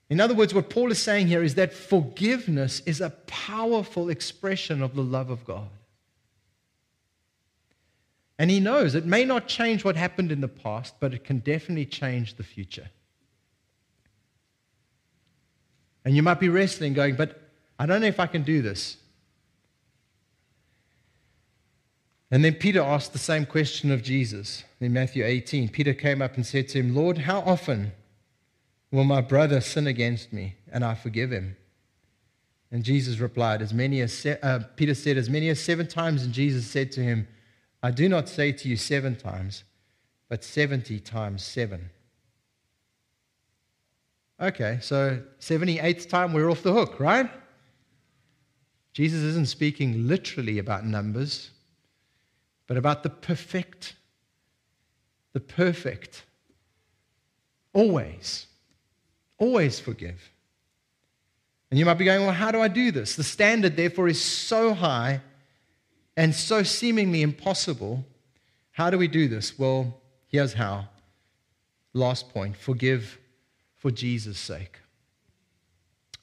In 0.09 0.21
other 0.21 0.33
words, 0.33 0.53
what 0.53 0.69
Paul 0.69 0.91
is 0.91 0.99
saying 0.99 1.27
here 1.27 1.43
is 1.43 1.55
that 1.55 1.73
forgiveness 1.73 2.81
is 2.85 3.01
a 3.01 3.09
powerful 3.09 4.09
expression 4.09 4.81
of 4.81 4.95
the 4.95 5.03
love 5.03 5.29
of 5.29 5.43
God. 5.43 5.67
And 8.39 8.49
he 8.49 8.59
knows 8.59 8.95
it 8.95 9.05
may 9.05 9.25
not 9.25 9.47
change 9.47 9.83
what 9.83 9.95
happened 9.95 10.31
in 10.31 10.41
the 10.41 10.47
past, 10.47 10.95
but 10.99 11.13
it 11.13 11.23
can 11.23 11.39
definitely 11.39 11.85
change 11.85 12.35
the 12.35 12.43
future. 12.43 12.89
And 16.05 16.15
you 16.15 16.23
might 16.23 16.39
be 16.39 16.47
wrestling, 16.47 16.93
going, 16.93 17.15
but 17.15 17.41
I 17.77 17.85
don't 17.85 17.99
know 17.99 18.07
if 18.07 18.19
I 18.19 18.27
can 18.27 18.43
do 18.43 18.61
this. 18.61 18.97
And 22.29 22.45
then 22.45 22.53
Peter 22.55 22.81
asked 22.81 23.13
the 23.13 23.19
same 23.19 23.45
question 23.45 23.91
of 23.91 24.03
Jesus 24.03 24.63
in 24.79 24.93
Matthew 24.93 25.25
18. 25.25 25.69
Peter 25.69 25.93
came 25.93 26.21
up 26.21 26.35
and 26.35 26.45
said 26.45 26.67
to 26.69 26.79
him, 26.79 26.95
Lord, 26.95 27.19
how 27.19 27.39
often 27.41 27.91
will 28.91 29.03
my 29.03 29.21
brother 29.21 29.61
sin 29.61 29.87
against 29.87 30.33
me 30.33 30.55
and 30.71 30.83
I 30.83 30.95
forgive 30.95 31.31
him? 31.31 31.55
And 32.71 32.83
Jesus 32.83 33.19
replied, 33.19 33.61
as 33.61 33.73
many 33.73 34.01
as 34.01 34.13
se- 34.13 34.39
uh, 34.43 34.59
Peter 34.75 34.93
said, 34.93 35.17
as 35.17 35.29
many 35.29 35.49
as 35.49 35.59
seven 35.59 35.87
times. 35.87 36.23
And 36.23 36.33
Jesus 36.33 36.67
said 36.67 36.91
to 36.93 37.01
him, 37.01 37.27
I 37.81 37.91
do 37.91 38.09
not 38.09 38.27
say 38.27 38.51
to 38.51 38.67
you 38.67 38.75
seven 38.75 39.15
times, 39.15 39.63
but 40.29 40.43
70 40.43 40.99
times 40.99 41.43
seven. 41.43 41.89
Okay, 44.39 44.79
so 44.81 45.21
78th 45.39 46.09
time, 46.09 46.33
we're 46.33 46.49
off 46.51 46.61
the 46.61 46.73
hook, 46.73 46.99
right? 46.99 47.29
Jesus 48.93 49.21
isn't 49.21 49.47
speaking 49.47 50.07
literally 50.07 50.59
about 50.59 50.85
numbers 50.85 51.51
but 52.67 52.75
about 52.75 53.03
the 53.03 53.09
perfect. 53.09 53.95
The 55.33 55.39
perfect. 55.39 56.25
Always. 57.73 58.46
Always 59.37 59.79
forgive. 59.79 60.31
And 61.69 61.79
you 61.79 61.85
might 61.85 61.95
be 61.95 62.05
going, 62.05 62.21
well, 62.21 62.31
how 62.31 62.51
do 62.51 62.61
I 62.61 62.67
do 62.67 62.91
this? 62.91 63.15
The 63.15 63.23
standard, 63.23 63.75
therefore, 63.75 64.07
is 64.07 64.21
so 64.21 64.73
high 64.73 65.21
and 66.15 66.33
so 66.33 66.63
seemingly 66.63 67.21
impossible. 67.21 68.05
How 68.71 68.89
do 68.89 68.97
we 68.97 69.07
do 69.07 69.27
this? 69.27 69.59
Well, 69.59 69.99
here's 70.27 70.53
how. 70.53 70.87
Last 71.93 72.29
point 72.29 72.55
forgive 72.55 73.17
for 73.75 73.91
Jesus' 73.91 74.39
sake. 74.39 74.79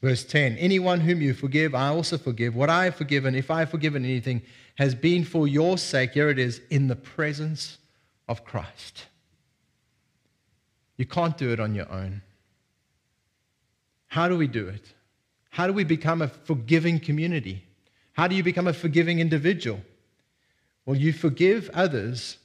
Verse 0.00 0.24
10 0.24 0.57
Anyone 0.59 1.00
whom 1.00 1.22
you 1.22 1.35
forgive, 1.35 1.74
I 1.74 1.88
also 1.88 2.18
forgive. 2.18 2.55
What 2.55 2.70
I 2.70 2.85
have 2.85 2.96
forgiven, 2.96 3.35
if 3.35 3.50
I 3.50 3.61
have 3.61 3.70
forgiven 3.70 4.05
anything, 4.05 4.42
has 4.77 4.94
been 4.94 5.24
for 5.24 5.46
your 5.46 5.79
sake, 5.79 6.12
here 6.12 6.31
it 6.31 6.38
is, 6.38 6.61
in 6.70 6.88
the 6.88 6.96
presence 6.96 7.79
of 8.29 8.44
Christ. 8.44 9.07
You 10.96 11.07
can't 11.07 11.37
do 11.37 11.53
it 11.53 11.61
on 11.61 11.74
your 11.74 11.90
own. 11.90 12.22
How 14.14 14.29
do 14.29 14.37
we 14.37 14.46
do 14.46 14.68
it? 14.68 14.94
How 15.50 15.66
do 15.66 15.72
we 15.72 15.83
become 15.83 16.22
a 16.22 16.29
forgiving 16.29 17.00
community? 17.00 17.64
How 18.12 18.29
do 18.29 18.37
you 18.37 18.44
become 18.44 18.68
a 18.68 18.72
forgiving 18.72 19.18
individual? 19.18 19.81
Well, 20.87 20.96
you 20.96 21.12
forgive 21.12 21.68
others 21.74 22.38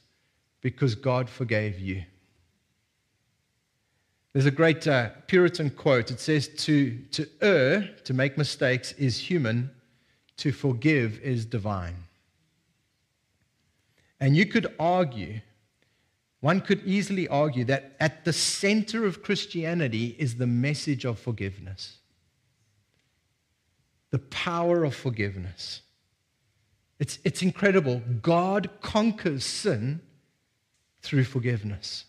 because 0.62 0.96
God 0.96 1.30
forgave 1.30 1.78
you. 1.78 2.02
There's 4.32 4.46
a 4.46 4.50
great 4.50 4.84
uh, 4.88 5.10
Puritan 5.28 5.70
quote. 5.70 6.10
It 6.10 6.18
says, 6.18 6.48
to, 6.48 6.98
to 7.12 7.28
err, 7.40 7.88
to 8.02 8.14
make 8.14 8.36
mistakes, 8.36 8.90
is 8.94 9.16
human, 9.16 9.70
to 10.38 10.50
forgive 10.50 11.20
is 11.20 11.44
divine. 11.44 11.98
And 14.18 14.36
you 14.36 14.44
could 14.44 14.74
argue, 14.80 15.40
one 16.40 16.60
could 16.60 16.82
easily 16.86 17.28
argue 17.28 17.64
that 17.66 17.94
at 18.00 18.24
the 18.24 18.32
center 18.32 19.04
of 19.04 19.22
Christianity 19.22 20.16
is 20.18 20.36
the 20.36 20.46
message 20.46 21.04
of 21.04 21.18
forgiveness. 21.18 21.98
the 24.10 24.18
power 24.18 24.84
of 24.84 24.94
forgiveness. 24.94 25.82
It's, 26.98 27.18
it's 27.24 27.42
incredible. 27.42 28.02
God 28.20 28.68
conquers 28.82 29.44
sin 29.44 30.00
through 31.00 31.24
forgiveness. 31.24 32.04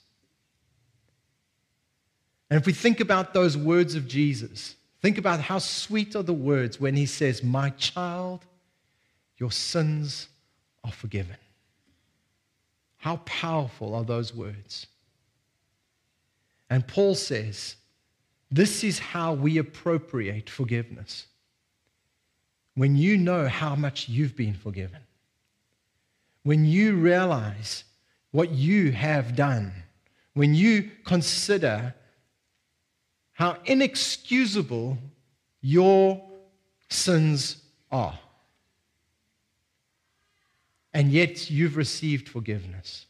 And 2.50 2.60
if 2.60 2.66
we 2.66 2.74
think 2.74 3.00
about 3.00 3.34
those 3.34 3.56
words 3.56 3.96
of 3.96 4.08
Jesus, 4.08 4.76
think 5.02 5.18
about 5.18 5.40
how 5.40 5.60
sweet 5.60 6.16
are 6.16 6.24
the 6.24 6.34
words 6.34 6.82
when 6.82 6.96
he 6.96 7.06
says, 7.06 7.44
My 7.44 7.70
child, 7.70 8.46
your 9.38 9.52
sins 9.52 10.28
are 10.84 10.92
forgiven. 10.92 11.38
How 13.02 13.18
powerful 13.26 13.96
are 13.96 14.04
those 14.04 14.32
words? 14.32 14.86
And 16.70 16.88
Paul 16.88 17.16
says, 17.16 17.76
This 18.52 18.84
is 18.84 19.00
how 19.00 19.34
we 19.34 19.58
appropriate 19.58 20.52
forgiveness. 20.52 21.26
When 22.76 22.96
you 22.96 23.18
know 23.18 23.48
how 23.48 23.74
much 23.76 24.08
you've 24.08 24.36
been 24.36 24.54
forgiven, 24.54 25.00
when 26.44 26.64
you 26.64 26.96
realize 26.96 27.86
what 28.30 28.52
you 28.52 28.92
have 28.92 29.36
done, 29.36 29.74
when 30.36 30.54
you 30.54 30.92
consider 31.04 31.96
how 33.34 33.58
inexcusable 33.66 35.00
your 35.60 36.22
sins 36.88 37.64
are. 37.92 38.20
And 40.94 41.12
yet 41.12 41.50
you've 41.50 41.78
received 41.78 42.28
forgiveness. 42.28 43.06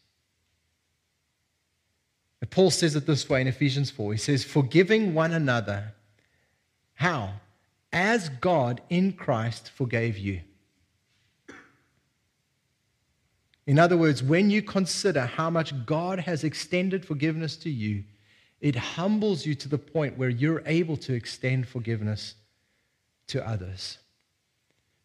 And 2.41 2.50
Paul 2.50 2.72
says 2.72 2.96
it 2.96 3.06
this 3.06 3.30
way 3.30 3.41
in 3.41 3.48
Ephesians 3.48 3.91
4. 3.91 4.13
He 4.13 4.17
says, 4.17 4.44
Forgiving 4.44 5.13
one 5.13 5.32
another. 5.32 5.94
How? 6.94 7.34
As 7.94 8.30
God 8.30 8.82
in 8.89 9.13
Christ 9.13 9.70
forgave 9.70 10.17
you. 10.17 10.41
In 13.67 13.78
other 13.78 13.98
words, 13.98 14.24
when 14.24 14.50
you 14.50 14.62
consider 14.62 15.22
how 15.22 15.50
much 15.50 15.86
God 15.86 16.20
has 16.20 16.44
extended 16.44 17.06
forgiveness 17.06 17.56
to 17.58 17.70
you, 17.70 18.04
it 18.60 18.76
humbles 18.76 19.46
you 19.46 19.56
to 19.56 19.70
the 19.70 19.78
point 19.78 20.17
where 20.17 20.30
you're 20.30 20.63
able 20.65 20.98
to 20.98 21.13
extend 21.13 21.67
forgiveness 21.67 22.36
to 23.28 23.48
others. 23.48 23.98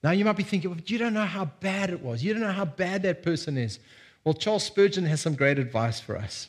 Now, 0.07 0.13
you 0.13 0.25
might 0.25 0.37
be 0.37 0.45
thinking, 0.45 0.71
well, 0.71 0.79
you 0.87 0.99
don't 0.99 1.15
know 1.15 1.27
how 1.27 1.47
bad 1.47 1.91
it 1.91 2.01
was. 2.01 2.23
You 2.23 2.33
don't 2.33 2.43
know 2.43 2.53
how 2.53 2.65
bad 2.65 3.03
that 3.03 3.25
person 3.25 3.59
is. 3.59 3.81
Well, 4.23 4.35
Charles 4.35 4.63
Spurgeon 4.63 5.05
has 5.05 5.21
some 5.21 5.35
great 5.35 5.59
advice 5.59 5.99
for 5.99 6.17
us. 6.17 6.49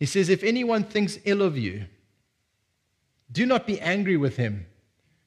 He 0.00 0.06
says, 0.06 0.28
If 0.28 0.42
anyone 0.42 0.82
thinks 0.82 1.20
ill 1.24 1.40
of 1.40 1.56
you, 1.56 1.84
do 3.30 3.46
not 3.46 3.68
be 3.68 3.80
angry 3.80 4.16
with 4.16 4.38
him, 4.38 4.66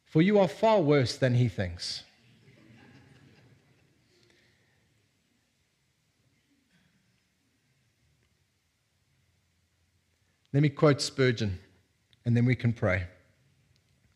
for 0.03 0.21
you 0.21 0.37
are 0.39 0.49
far 0.49 0.81
worse 0.81 1.15
than 1.15 1.35
he 1.35 1.47
thinks. 1.47 2.03
Let 10.51 10.63
me 10.63 10.67
quote 10.67 11.01
Spurgeon, 11.01 11.59
and 12.25 12.35
then 12.35 12.43
we 12.43 12.55
can 12.55 12.73
pray. 12.73 13.05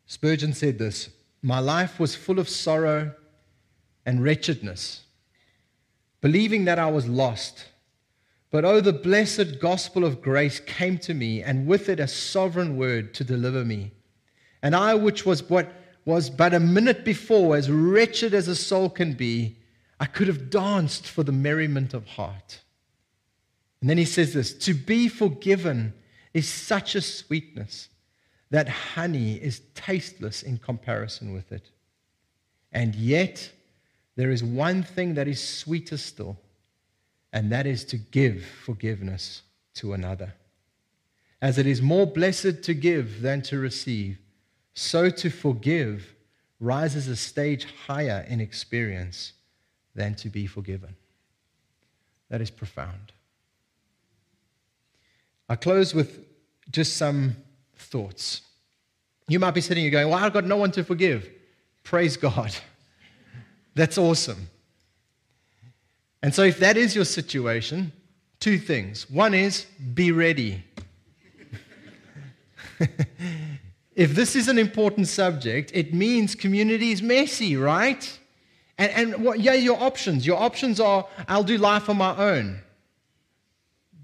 Spurgeon 0.06 0.52
said 0.52 0.78
this 0.78 1.12
My 1.42 1.60
life 1.60 1.98
was 1.98 2.14
full 2.14 2.38
of 2.38 2.50
sorrow 2.50 3.14
and 4.06 4.24
wretchedness, 4.24 5.02
believing 6.22 6.66
that 6.66 6.80
I 6.80 6.90
was 6.90 7.08
lost. 7.08 7.66
But 8.50 8.66
oh, 8.66 8.82
the 8.82 8.94
blessed 8.94 9.60
gospel 9.60 10.04
of 10.04 10.22
grace 10.22 10.60
came 10.60 10.98
to 11.00 11.14
me, 11.14 11.42
and 11.42 11.68
with 11.68 11.88
it 11.90 12.00
a 12.00 12.08
sovereign 12.08 12.78
word 12.78 13.14
to 13.16 13.24
deliver 13.24 13.64
me. 13.64 13.92
And 14.62 14.76
I, 14.76 14.96
which 14.96 15.26
was 15.26 15.50
what 15.50 15.72
was 16.06 16.30
but 16.30 16.54
a 16.54 16.60
minute 16.60 17.06
before 17.06 17.56
as 17.56 17.70
wretched 17.70 18.34
as 18.34 18.48
a 18.48 18.56
soul 18.56 18.90
can 18.90 19.14
be, 19.14 19.58
I 20.00 20.06
could 20.06 20.28
have 20.28 20.50
danced 20.50 21.08
for 21.08 21.24
the 21.24 21.32
merriment 21.32 21.94
of 21.94 22.08
heart. 22.08 22.62
And 23.82 23.90
then 23.90 23.98
he 23.98 24.06
says 24.06 24.34
this 24.34 24.54
to 24.54 24.74
be 24.74 25.08
forgiven 25.08 25.94
is 26.34 26.48
such 26.48 26.96
a 26.96 27.02
sweetness 27.02 27.90
that 28.50 28.68
honey 28.68 29.36
is 29.36 29.62
tasteless 29.76 30.44
in 30.44 30.58
comparison 30.58 31.34
with 31.34 31.52
it. 31.52 31.70
And 32.72 32.96
yet, 32.96 33.52
there 34.16 34.32
is 34.32 34.44
one 34.44 34.84
thing 34.84 35.14
that 35.16 35.28
is 35.28 35.42
sweeter 35.42 35.98
still, 35.98 36.38
and 37.34 37.52
that 37.52 37.66
is 37.66 37.86
to 37.86 37.98
give 37.98 38.44
forgiveness 38.44 39.44
to 39.76 39.94
another. 39.94 40.34
As 41.42 41.58
it 41.58 41.66
is 41.66 41.82
more 41.82 42.06
blessed 42.06 42.64
to 42.64 42.74
give 42.74 43.22
than 43.22 43.42
to 43.44 43.58
receive, 43.58 44.20
so 44.74 45.10
to 45.10 45.30
forgive 45.30 46.16
rises 46.60 47.08
a 47.08 47.16
stage 47.16 47.66
higher 47.88 48.26
in 48.30 48.40
experience 48.40 49.34
than 49.96 50.16
to 50.16 50.30
be 50.30 50.46
forgiven. 50.46 50.96
That 52.30 52.42
is 52.42 52.52
profound. 52.52 53.12
I 55.50 55.56
close 55.56 55.94
with 55.94 56.26
just 56.70 56.96
some 56.96 57.36
thoughts. 57.76 58.42
You 59.28 59.40
might 59.40 59.52
be 59.52 59.62
sitting 59.62 59.84
here 59.84 59.92
going, 59.92 60.10
Well, 60.10 60.24
I've 60.24 60.32
got 60.32 60.46
no 60.46 60.58
one 60.58 60.72
to 60.72 60.84
forgive. 60.84 61.30
Praise 61.84 62.16
God. 62.16 62.56
That's 63.76 63.98
awesome. 63.98 64.50
And 66.24 66.34
so, 66.34 66.44
if 66.44 66.60
that 66.60 66.78
is 66.78 66.96
your 66.96 67.06
situation, 67.06 67.92
two 68.40 68.58
things. 68.58 69.10
One 69.10 69.34
is 69.34 69.66
be 69.94 70.12
ready. 70.12 70.64
if 73.96 74.14
this 74.14 74.36
is 74.36 74.48
an 74.48 74.58
important 74.58 75.08
subject, 75.08 75.72
it 75.74 75.94
means 75.94 76.36
community 76.36 76.92
is 76.92 77.02
messy, 77.02 77.56
right? 77.56 78.20
And, 78.78 78.92
and 78.92 79.24
what, 79.24 79.40
yeah, 79.40 79.54
your 79.54 79.82
options. 79.82 80.26
Your 80.26 80.38
options 80.38 80.80
are 80.80 81.08
I'll 81.28 81.44
do 81.44 81.58
life 81.58 81.90
on 81.90 81.98
my 81.98 82.16
own. 82.18 82.62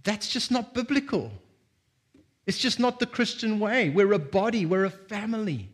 That's 0.04 0.30
just 0.30 0.52
not 0.52 0.74
biblical. 0.74 1.32
It's 2.46 2.58
just 2.58 2.80
not 2.80 3.00
the 3.00 3.06
Christian 3.06 3.60
way. 3.60 3.90
We're 3.90 4.14
a 4.14 4.20
body, 4.20 4.66
we're 4.66 4.86
a 4.86 4.90
family. 4.90 5.70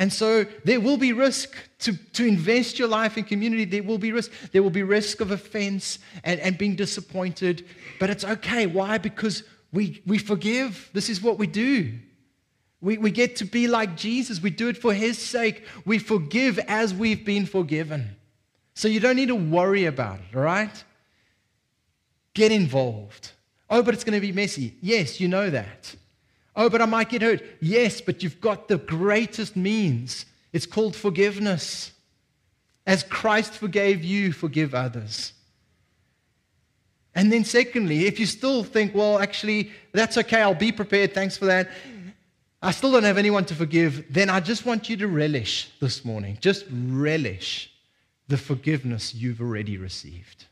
And 0.00 0.10
so 0.10 0.46
there 0.64 0.80
will 0.80 0.96
be 0.96 1.12
risk 1.12 1.54
to, 1.80 1.92
to 2.14 2.24
invest 2.24 2.78
your 2.78 2.88
life 2.88 3.18
in 3.18 3.24
community. 3.24 3.66
There 3.66 3.82
will 3.82 3.98
be 3.98 4.12
risk. 4.12 4.32
There 4.50 4.62
will 4.62 4.70
be 4.70 4.82
risk 4.82 5.20
of 5.20 5.30
offense 5.30 5.98
and, 6.24 6.40
and 6.40 6.56
being 6.56 6.74
disappointed. 6.74 7.66
But 7.98 8.08
it's 8.08 8.24
okay. 8.24 8.64
Why? 8.66 8.96
Because 8.96 9.42
we, 9.72 10.02
we 10.06 10.16
forgive. 10.16 10.88
This 10.94 11.10
is 11.10 11.20
what 11.20 11.38
we 11.38 11.46
do. 11.46 11.92
We, 12.80 12.96
we 12.96 13.10
get 13.10 13.36
to 13.36 13.44
be 13.44 13.68
like 13.68 13.94
Jesus. 13.94 14.40
We 14.40 14.48
do 14.48 14.68
it 14.68 14.78
for 14.78 14.94
his 14.94 15.18
sake. 15.18 15.66
We 15.84 15.98
forgive 15.98 16.58
as 16.60 16.94
we've 16.94 17.26
been 17.26 17.44
forgiven. 17.44 18.16
So 18.72 18.88
you 18.88 19.00
don't 19.00 19.16
need 19.16 19.28
to 19.28 19.36
worry 19.36 19.84
about 19.84 20.20
it, 20.20 20.34
all 20.34 20.40
right? 20.40 20.82
Get 22.32 22.52
involved. 22.52 23.32
Oh, 23.68 23.82
but 23.82 23.92
it's 23.92 24.04
going 24.04 24.18
to 24.18 24.26
be 24.26 24.32
messy. 24.32 24.76
Yes, 24.80 25.20
you 25.20 25.28
know 25.28 25.50
that. 25.50 25.94
Oh, 26.56 26.68
but 26.68 26.82
I 26.82 26.86
might 26.86 27.08
get 27.08 27.22
hurt. 27.22 27.42
Yes, 27.60 28.00
but 28.00 28.22
you've 28.22 28.40
got 28.40 28.68
the 28.68 28.78
greatest 28.78 29.56
means. 29.56 30.26
It's 30.52 30.66
called 30.66 30.96
forgiveness. 30.96 31.92
As 32.86 33.02
Christ 33.02 33.52
forgave 33.54 34.02
you, 34.02 34.32
forgive 34.32 34.74
others. 34.74 35.32
And 37.14 37.32
then, 37.32 37.44
secondly, 37.44 38.06
if 38.06 38.18
you 38.20 38.26
still 38.26 38.64
think, 38.64 38.94
well, 38.94 39.18
actually, 39.18 39.70
that's 39.92 40.16
okay, 40.16 40.42
I'll 40.42 40.54
be 40.54 40.72
prepared, 40.72 41.12
thanks 41.12 41.36
for 41.36 41.46
that. 41.46 41.70
I 42.62 42.72
still 42.72 42.92
don't 42.92 43.04
have 43.04 43.18
anyone 43.18 43.44
to 43.46 43.54
forgive, 43.54 44.04
then 44.10 44.28
I 44.30 44.40
just 44.40 44.66
want 44.66 44.88
you 44.88 44.96
to 44.98 45.08
relish 45.08 45.70
this 45.80 46.04
morning. 46.04 46.38
Just 46.40 46.66
relish 46.70 47.70
the 48.28 48.36
forgiveness 48.36 49.14
you've 49.14 49.40
already 49.40 49.76
received 49.76 50.46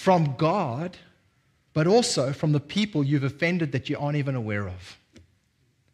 from 0.00 0.34
God, 0.38 0.96
but 1.72 1.86
also 1.86 2.32
from 2.32 2.52
the 2.52 2.60
people 2.60 3.04
you've 3.04 3.24
offended 3.24 3.72
that 3.72 3.88
you 3.88 3.98
aren't 3.98 4.16
even 4.16 4.34
aware 4.34 4.68
of. 4.68 4.98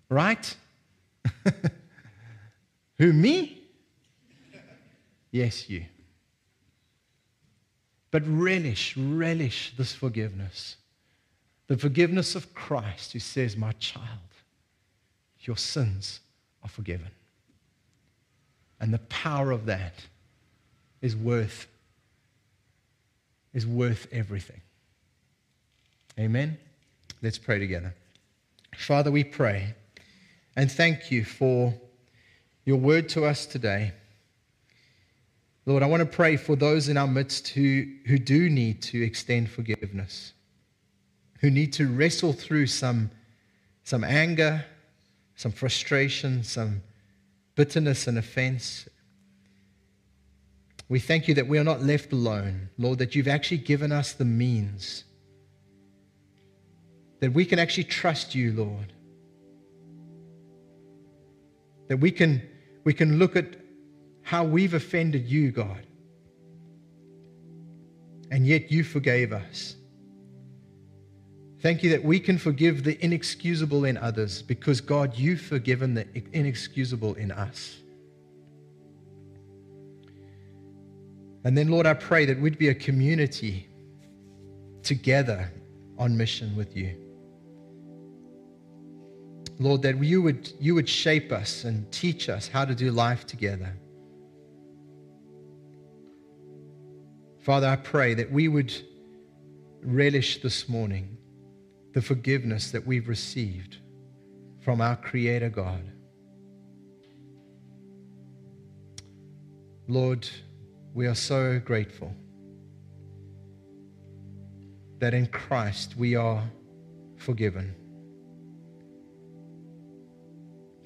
Right? 0.08 0.56
Who, 2.98 3.12
me? 3.12 3.62
Yes, 5.30 5.68
you. 5.68 5.84
But 8.10 8.22
relish, 8.26 8.96
relish 8.96 9.74
this 9.76 9.92
forgiveness. 9.92 10.76
The 11.66 11.76
forgiveness 11.76 12.34
of 12.34 12.54
Christ 12.54 13.12
who 13.12 13.18
says, 13.18 13.56
My 13.56 13.72
child, 13.72 14.06
your 15.40 15.56
sins 15.56 16.20
are 16.62 16.68
forgiven. 16.68 17.10
And 18.80 18.94
the 18.94 18.98
power 18.98 19.50
of 19.50 19.66
that 19.66 19.94
is 21.02 21.16
worth 21.16 21.66
is 23.52 23.66
worth 23.66 24.06
everything. 24.12 24.60
Amen? 26.18 26.58
Let's 27.22 27.38
pray 27.38 27.58
together. 27.58 27.94
Father, 28.74 29.10
we 29.10 29.24
pray 29.24 29.74
and 30.56 30.72
thank 30.72 31.10
you 31.10 31.24
for 31.24 31.74
your 32.64 32.78
word 32.78 33.08
to 33.10 33.24
us 33.24 33.46
today. 33.46 33.92
Lord, 35.66 35.82
I 35.82 35.86
want 35.86 36.00
to 36.00 36.06
pray 36.06 36.36
for 36.36 36.56
those 36.56 36.88
in 36.88 36.96
our 36.96 37.06
midst 37.06 37.48
who, 37.48 37.84
who 38.06 38.18
do 38.18 38.48
need 38.48 38.82
to 38.82 39.02
extend 39.02 39.50
forgiveness, 39.50 40.32
who 41.40 41.50
need 41.50 41.72
to 41.74 41.88
wrestle 41.88 42.32
through 42.32 42.68
some, 42.68 43.10
some 43.84 44.04
anger, 44.04 44.64
some 45.34 45.52
frustration, 45.52 46.42
some 46.42 46.82
bitterness 47.56 48.06
and 48.06 48.16
offense. 48.16 48.88
We 50.88 51.00
thank 51.00 51.26
you 51.28 51.34
that 51.34 51.48
we 51.48 51.58
are 51.58 51.64
not 51.64 51.82
left 51.82 52.12
alone, 52.12 52.70
Lord, 52.78 53.00
that 53.00 53.14
you've 53.14 53.28
actually 53.28 53.58
given 53.58 53.90
us 53.90 54.12
the 54.12 54.24
means, 54.24 55.04
that 57.20 57.32
we 57.32 57.44
can 57.44 57.58
actually 57.58 57.84
trust 57.84 58.34
you, 58.34 58.52
Lord, 58.52 58.92
that 61.88 61.98
we 61.98 62.10
can, 62.10 62.42
we 62.84 62.92
can 62.92 63.18
look 63.18 63.36
at 63.36 63.56
how 64.22 64.44
we've 64.44 64.74
offended 64.74 65.26
you, 65.26 65.50
God, 65.50 65.86
and 68.30 68.46
yet 68.46 68.70
you 68.70 68.82
forgave 68.84 69.32
us. 69.32 69.76
Thank 71.60 71.82
you 71.82 71.90
that 71.90 72.04
we 72.04 72.20
can 72.20 72.38
forgive 72.38 72.84
the 72.84 73.02
inexcusable 73.02 73.84
in 73.86 73.96
others 73.96 74.42
because, 74.42 74.80
God, 74.80 75.16
you've 75.16 75.40
forgiven 75.40 75.94
the 75.94 76.06
inexcusable 76.32 77.14
in 77.14 77.30
us. 77.30 77.76
And 81.44 81.56
then, 81.56 81.68
Lord, 81.68 81.86
I 81.86 81.94
pray 81.94 82.24
that 82.26 82.40
we'd 82.40 82.58
be 82.58 82.68
a 82.68 82.74
community 82.74 83.68
together 84.82 85.50
on 85.98 86.16
mission 86.16 86.54
with 86.56 86.76
you. 86.76 87.05
Lord, 89.58 89.82
that 89.82 90.02
you 90.02 90.20
would, 90.22 90.52
you 90.60 90.74
would 90.74 90.88
shape 90.88 91.32
us 91.32 91.64
and 91.64 91.90
teach 91.90 92.28
us 92.28 92.48
how 92.48 92.64
to 92.64 92.74
do 92.74 92.90
life 92.90 93.26
together. 93.26 93.72
Father, 97.40 97.68
I 97.68 97.76
pray 97.76 98.14
that 98.14 98.30
we 98.30 98.48
would 98.48 98.74
relish 99.82 100.42
this 100.42 100.68
morning 100.68 101.16
the 101.94 102.02
forgiveness 102.02 102.72
that 102.72 102.86
we've 102.86 103.08
received 103.08 103.78
from 104.60 104.80
our 104.80 104.96
Creator 104.96 105.50
God. 105.50 105.82
Lord, 109.88 110.28
we 110.92 111.06
are 111.06 111.14
so 111.14 111.60
grateful 111.60 112.12
that 114.98 115.14
in 115.14 115.26
Christ 115.28 115.96
we 115.96 116.16
are 116.16 116.42
forgiven. 117.16 117.74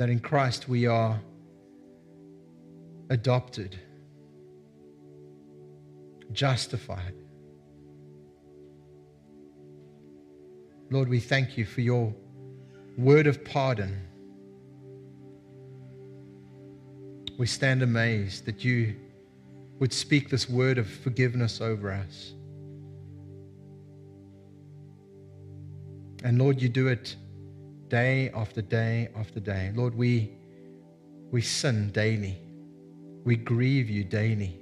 That 0.00 0.08
in 0.08 0.18
Christ 0.18 0.66
we 0.66 0.86
are 0.86 1.20
adopted, 3.10 3.78
justified, 6.32 7.12
Lord, 10.90 11.06
we 11.06 11.20
thank 11.20 11.58
you 11.58 11.66
for 11.66 11.82
your 11.82 12.14
word 12.96 13.26
of 13.26 13.44
pardon. 13.44 14.00
We 17.36 17.44
stand 17.44 17.82
amazed 17.82 18.46
that 18.46 18.64
you 18.64 18.96
would 19.80 19.92
speak 19.92 20.30
this 20.30 20.48
word 20.48 20.78
of 20.78 20.88
forgiveness 20.88 21.60
over 21.60 21.92
us. 21.92 22.32
And 26.24 26.38
Lord, 26.38 26.62
you 26.62 26.70
do 26.70 26.88
it 26.88 27.16
day 27.90 28.30
after 28.30 28.62
day 28.62 29.08
after 29.16 29.40
day. 29.40 29.72
Lord, 29.74 29.94
we, 29.94 30.32
we 31.30 31.42
sin 31.42 31.90
daily, 31.90 32.40
we 33.24 33.36
grieve 33.36 33.90
you 33.90 34.04
daily. 34.04 34.56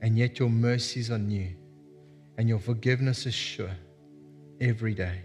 And 0.00 0.16
yet 0.16 0.38
your 0.38 0.48
mercies 0.48 1.10
are 1.10 1.18
new, 1.18 1.50
and 2.38 2.48
your 2.48 2.60
forgiveness 2.60 3.26
is 3.26 3.34
sure 3.34 3.76
every 4.60 4.94
day. 4.94 5.20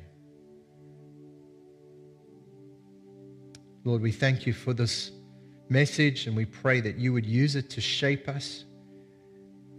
Lord, 3.83 4.01
we 4.01 4.11
thank 4.11 4.45
you 4.45 4.53
for 4.53 4.73
this 4.73 5.11
message 5.69 6.27
and 6.27 6.35
we 6.35 6.45
pray 6.45 6.81
that 6.81 6.97
you 6.97 7.13
would 7.13 7.25
use 7.25 7.55
it 7.55 7.69
to 7.71 7.81
shape 7.81 8.27
us 8.27 8.65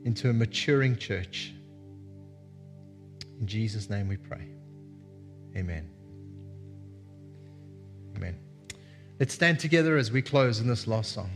into 0.05 0.31
a 0.31 0.33
maturing 0.33 0.97
church. 0.97 1.53
In 3.41 3.47
Jesus' 3.47 3.89
name 3.89 4.09
we 4.09 4.17
pray. 4.17 4.49
Amen. 5.57 6.02
Let's 9.23 9.35
stand 9.35 9.61
together 9.61 9.97
as 9.99 10.11
we 10.11 10.21
close 10.21 10.59
in 10.59 10.67
this 10.67 10.89
last 10.89 11.13
song. 11.13 11.31